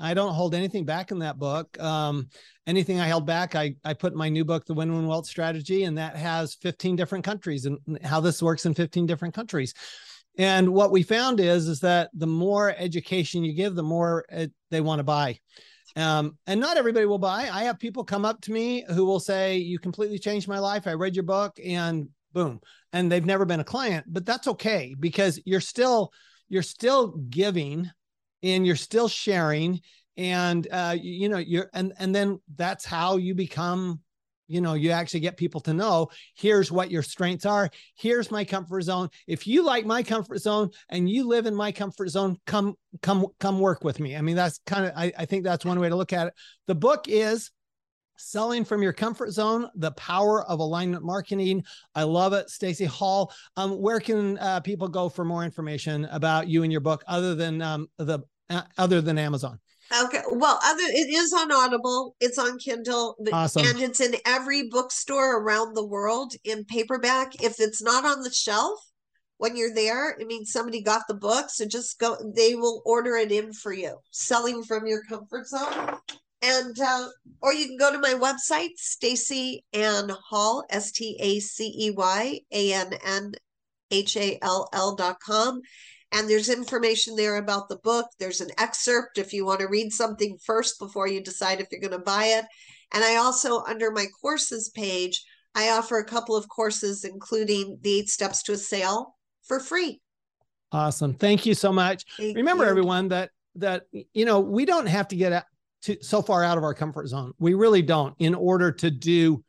I 0.00 0.14
don't 0.14 0.34
hold 0.34 0.54
anything 0.54 0.84
back 0.84 1.12
in 1.12 1.20
that 1.20 1.38
book. 1.38 1.80
Um, 1.80 2.28
anything 2.66 2.98
I 2.98 3.06
held 3.06 3.26
back, 3.26 3.54
I 3.54 3.76
I 3.84 3.94
put 3.94 4.12
in 4.12 4.18
my 4.18 4.28
new 4.28 4.44
book, 4.44 4.66
The 4.66 4.74
Win 4.74 4.92
Win 4.92 5.06
Wealth 5.06 5.26
Strategy, 5.26 5.84
and 5.84 5.96
that 5.98 6.16
has 6.16 6.54
15 6.56 6.96
different 6.96 7.24
countries 7.24 7.64
and 7.64 7.78
how 8.02 8.20
this 8.20 8.42
works 8.42 8.66
in 8.66 8.74
15 8.74 9.06
different 9.06 9.34
countries. 9.34 9.72
And 10.36 10.70
what 10.70 10.90
we 10.90 11.04
found 11.04 11.38
is 11.38 11.68
is 11.68 11.80
that 11.80 12.10
the 12.12 12.26
more 12.26 12.74
education 12.76 13.44
you 13.44 13.52
give, 13.52 13.76
the 13.76 13.84
more 13.84 14.24
it, 14.28 14.52
they 14.70 14.80
want 14.80 14.98
to 14.98 15.04
buy. 15.04 15.38
Um, 15.96 16.36
and 16.46 16.60
not 16.60 16.76
everybody 16.76 17.06
will 17.06 17.18
buy. 17.18 17.48
I 17.52 17.64
have 17.64 17.78
people 17.78 18.04
come 18.04 18.24
up 18.24 18.40
to 18.42 18.52
me 18.52 18.84
who 18.88 19.04
will 19.04 19.20
say, 19.20 19.58
You 19.58 19.78
completely 19.78 20.18
changed 20.18 20.48
my 20.48 20.58
life. 20.58 20.86
I 20.86 20.94
read 20.94 21.14
your 21.14 21.24
book 21.24 21.58
and 21.64 22.08
boom. 22.32 22.60
And 22.92 23.10
they've 23.10 23.24
never 23.24 23.44
been 23.44 23.60
a 23.60 23.64
client, 23.64 24.06
but 24.08 24.26
that's 24.26 24.48
okay 24.48 24.94
because 24.98 25.40
you're 25.44 25.60
still 25.60 26.12
you're 26.48 26.62
still 26.62 27.08
giving 27.30 27.90
and 28.42 28.66
you're 28.66 28.76
still 28.76 29.08
sharing 29.08 29.80
and 30.16 30.68
uh 30.70 30.94
you 31.00 31.28
know 31.28 31.38
you're 31.38 31.68
and 31.72 31.92
and 31.98 32.14
then 32.14 32.40
that's 32.54 32.84
how 32.84 33.16
you 33.16 33.34
become 33.34 34.00
you 34.46 34.60
know 34.60 34.74
you 34.74 34.90
actually 34.90 35.20
get 35.20 35.36
people 35.36 35.60
to 35.62 35.74
know 35.74 36.08
here's 36.34 36.70
what 36.70 36.90
your 36.90 37.02
strengths 37.02 37.46
are. 37.46 37.70
Here's 37.96 38.30
my 38.30 38.44
comfort 38.44 38.82
zone. 38.82 39.08
If 39.26 39.46
you 39.46 39.64
like 39.64 39.86
my 39.86 40.02
comfort 40.02 40.38
zone 40.38 40.70
and 40.88 41.08
you 41.08 41.26
live 41.26 41.46
in 41.46 41.54
my 41.54 41.72
comfort 41.72 42.08
zone 42.08 42.36
come 42.46 42.74
come 43.02 43.26
come 43.40 43.58
work 43.58 43.84
with 43.84 44.00
me. 44.00 44.16
I 44.16 44.20
mean 44.20 44.36
that's 44.36 44.60
kind 44.66 44.86
of 44.86 44.92
I, 44.96 45.12
I 45.18 45.24
think 45.24 45.44
that's 45.44 45.64
one 45.64 45.80
way 45.80 45.88
to 45.88 45.96
look 45.96 46.12
at 46.12 46.28
it. 46.28 46.34
The 46.66 46.74
book 46.74 47.06
is 47.08 47.50
selling 48.16 48.64
from 48.64 48.80
your 48.82 48.92
comfort 48.92 49.32
zone 49.32 49.68
the 49.74 49.90
power 49.92 50.44
of 50.44 50.60
alignment 50.60 51.04
marketing. 51.04 51.64
I 51.94 52.04
love 52.04 52.32
it. 52.32 52.48
Stacey 52.48 52.84
Hall 52.84 53.32
um, 53.56 53.80
where 53.80 54.00
can 54.00 54.38
uh, 54.38 54.60
people 54.60 54.88
go 54.88 55.08
for 55.08 55.24
more 55.24 55.44
information 55.44 56.04
about 56.06 56.48
you 56.48 56.62
and 56.62 56.70
your 56.70 56.80
book 56.80 57.02
other 57.06 57.34
than 57.34 57.60
um, 57.62 57.88
the 57.98 58.20
uh, 58.50 58.62
other 58.76 59.00
than 59.00 59.16
amazon 59.16 59.58
Okay. 60.02 60.22
Well, 60.30 60.58
other 60.64 60.82
it 60.82 61.08
is 61.08 61.32
on 61.32 61.52
Audible, 61.52 62.16
it's 62.20 62.38
on 62.38 62.58
Kindle, 62.58 63.16
awesome. 63.32 63.66
and 63.66 63.80
it's 63.80 64.00
in 64.00 64.16
every 64.26 64.68
bookstore 64.68 65.38
around 65.38 65.74
the 65.74 65.86
world 65.86 66.34
in 66.44 66.64
paperback. 66.64 67.42
If 67.42 67.60
it's 67.60 67.82
not 67.82 68.04
on 68.04 68.22
the 68.22 68.32
shelf 68.32 68.78
when 69.36 69.56
you're 69.56 69.74
there, 69.74 70.10
it 70.10 70.26
means 70.26 70.50
somebody 70.50 70.82
got 70.82 71.02
the 71.06 71.14
book. 71.14 71.46
So 71.50 71.64
just 71.64 71.98
go; 71.98 72.16
they 72.34 72.54
will 72.54 72.82
order 72.84 73.16
it 73.16 73.30
in 73.30 73.52
for 73.52 73.72
you. 73.72 73.96
Selling 74.10 74.64
from 74.64 74.86
your 74.86 75.02
comfort 75.04 75.46
zone, 75.46 75.96
and 76.42 76.76
uh, 76.80 77.08
or 77.40 77.52
you 77.52 77.66
can 77.66 77.76
go 77.76 77.92
to 77.92 77.98
my 77.98 78.14
website, 78.14 78.76
Stacey 78.76 79.64
Ann 79.72 80.10
Hall, 80.28 80.64
S 80.70 80.90
T 80.90 81.16
A 81.20 81.38
C 81.38 81.72
E 81.78 81.90
Y 81.92 82.40
A 82.52 82.72
N 82.72 82.94
N 83.04 83.32
H 83.90 84.16
A 84.16 84.38
L 84.42 84.68
L 84.72 84.96
dot 84.96 85.18
com 85.20 85.60
and 86.14 86.30
there's 86.30 86.48
information 86.48 87.16
there 87.16 87.36
about 87.36 87.68
the 87.68 87.76
book. 87.76 88.06
There's 88.18 88.40
an 88.40 88.50
excerpt 88.56 89.18
if 89.18 89.32
you 89.32 89.44
want 89.44 89.60
to 89.60 89.68
read 89.68 89.92
something 89.92 90.38
first 90.38 90.78
before 90.78 91.08
you 91.08 91.20
decide 91.20 91.60
if 91.60 91.66
you're 91.70 91.80
going 91.80 91.90
to 91.90 91.98
buy 91.98 92.26
it. 92.26 92.44
And 92.92 93.02
I 93.02 93.16
also, 93.16 93.62
under 93.64 93.90
my 93.90 94.06
courses 94.20 94.70
page, 94.70 95.24
I 95.56 95.70
offer 95.70 95.98
a 95.98 96.04
couple 96.04 96.36
of 96.36 96.48
courses, 96.48 97.04
including 97.04 97.78
the 97.82 97.98
eight 97.98 98.08
steps 98.08 98.44
to 98.44 98.52
a 98.52 98.56
sale 98.56 99.16
for 99.42 99.58
free. 99.58 100.00
Awesome. 100.70 101.14
Thank 101.14 101.46
you 101.46 101.54
so 101.54 101.72
much. 101.72 102.04
Thank 102.16 102.36
Remember, 102.36 102.64
you. 102.64 102.70
everyone, 102.70 103.08
that 103.08 103.30
that 103.56 103.84
you 104.12 104.24
know 104.24 104.40
we 104.40 104.64
don't 104.64 104.86
have 104.86 105.08
to 105.08 105.16
get 105.16 105.32
out 105.32 105.44
to 105.82 105.96
so 106.02 106.22
far 106.22 106.44
out 106.44 106.58
of 106.58 106.64
our 106.64 106.74
comfort 106.74 107.08
zone. 107.08 107.32
We 107.38 107.54
really 107.54 107.82
don't 107.82 108.14
in 108.18 108.34
order 108.34 108.70
to 108.72 108.90
do 108.90 109.44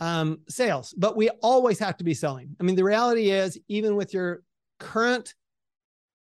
um, 0.00 0.40
sales, 0.48 0.94
but 0.96 1.16
we 1.16 1.28
always 1.42 1.78
have 1.78 1.96
to 1.98 2.04
be 2.04 2.14
selling. 2.14 2.56
I 2.60 2.64
mean, 2.64 2.76
the 2.76 2.84
reality 2.84 3.30
is, 3.30 3.58
even 3.68 3.96
with 3.96 4.14
your 4.14 4.42
current 4.78 5.34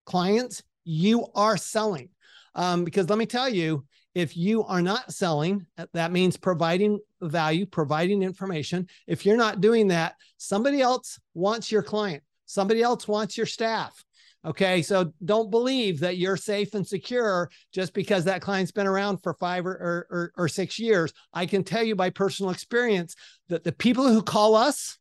clients, 0.09 0.63
you 0.85 1.27
are 1.35 1.59
selling. 1.59 2.09
Um, 2.55 2.83
because 2.83 3.09
let 3.11 3.19
me 3.19 3.27
tell 3.27 3.49
you, 3.49 3.85
if 4.15 4.37
you 4.37 4.65
are 4.65 4.81
not 4.81 5.13
selling, 5.13 5.67
that 5.93 6.13
means 6.13 6.37
providing 6.37 6.99
value, 7.21 7.67
providing 7.67 8.23
information. 8.23 8.89
If 9.07 9.27
you're 9.27 9.37
not 9.37 9.61
doing 9.61 9.89
that, 9.89 10.15
somebody 10.39 10.81
else 10.81 11.21
wants 11.35 11.71
your 11.71 11.83
client, 11.83 12.23
somebody 12.47 12.83
else 12.83 13.07
wants 13.07 13.37
your 13.37 13.47
staff. 13.47 14.03
Okay. 14.47 14.83
So 14.83 15.13
don't 15.25 15.51
believe 15.51 16.01
that 16.01 16.17
you're 16.17 16.37
safe 16.39 16.75
and 16.75 16.87
secure 16.87 17.51
just 17.75 17.93
because 17.93 18.25
that 18.25 18.41
client's 18.41 18.73
been 18.73 18.87
around 18.87 19.19
for 19.19 19.35
five 19.35 19.67
or, 19.67 19.73
or, 19.73 20.07
or, 20.11 20.33
or 20.37 20.49
six 20.49 20.79
years. 20.79 21.13
I 21.35 21.45
can 21.45 21.65
tell 21.65 21.83
you 21.83 21.97
by 21.97 22.11
personal 22.11 22.53
experience 22.53 23.15
that 23.49 23.65
the 23.65 23.73
people 23.73 24.09
who 24.09 24.23
call 24.23 24.55
us, 24.55 24.97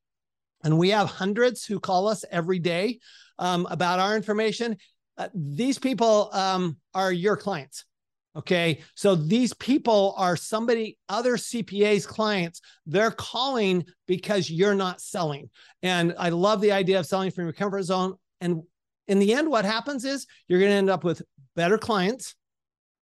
and 0.64 0.78
we 0.78 0.90
have 0.90 1.08
hundreds 1.08 1.66
who 1.66 1.80
call 1.80 2.08
us 2.08 2.26
every 2.30 2.60
day 2.60 3.00
um, 3.40 3.68
about 3.70 4.00
our 4.00 4.16
information, 4.16 4.78
uh, 5.18 5.30
these 5.34 5.80
people 5.80 6.30
um, 6.34 6.78
are 6.94 7.12
your 7.12 7.36
clients. 7.36 7.86
Okay. 8.36 8.82
So 8.94 9.16
these 9.16 9.54
people 9.56 10.14
are 10.16 10.36
somebody, 10.36 10.98
other 11.10 11.38
CPA's 11.38 12.06
clients. 12.06 12.62
They're 12.86 13.12
calling 13.12 13.86
because 14.08 14.50
you're 14.50 14.76
not 14.76 15.02
selling. 15.02 15.50
And 15.82 16.14
I 16.20 16.30
love 16.30 16.62
the 16.62 16.72
idea 16.72 17.00
of 17.00 17.08
selling 17.08 17.32
from 17.32 17.46
your 17.46 17.54
comfort 17.54 17.82
zone. 17.84 18.16
And 18.40 18.62
in 19.08 19.18
the 19.18 19.34
end, 19.34 19.50
what 19.50 19.66
happens 19.66 20.06
is 20.06 20.28
you're 20.48 20.60
going 20.60 20.72
to 20.72 20.78
end 20.78 20.90
up 20.92 21.04
with 21.04 21.24
better 21.56 21.80
clients, 21.80 22.36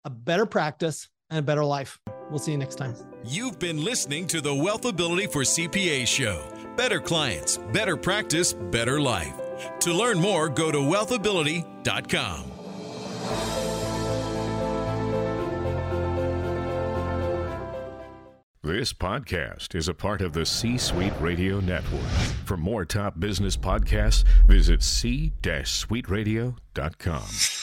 a 0.04 0.10
better 0.10 0.46
practice, 0.46 1.08
and 1.30 1.38
a 1.38 1.42
better 1.42 1.64
life. 1.64 2.00
We'll 2.28 2.40
see 2.40 2.52
you 2.52 2.58
next 2.58 2.76
time. 2.76 2.96
You've 3.24 3.60
been 3.60 3.82
listening 3.82 4.26
to 4.28 4.40
the 4.40 4.50
WealthAbility 4.50 5.30
for 5.30 5.42
CPA 5.42 6.06
show. 6.06 6.42
Better 6.76 6.98
clients, 6.98 7.58
better 7.72 7.96
practice, 7.96 8.54
better 8.54 9.00
life. 9.00 9.41
To 9.80 9.92
learn 9.92 10.20
more, 10.20 10.48
go 10.48 10.70
to 10.70 10.78
wealthability.com. 10.78 12.52
This 18.64 18.92
podcast 18.92 19.74
is 19.74 19.88
a 19.88 19.94
part 19.94 20.22
of 20.22 20.34
the 20.34 20.46
C 20.46 20.78
Suite 20.78 21.12
Radio 21.20 21.58
Network. 21.58 22.06
For 22.44 22.56
more 22.56 22.84
top 22.84 23.18
business 23.18 23.56
podcasts, 23.56 24.22
visit 24.46 24.84
c-suiteradio.com. 24.84 27.61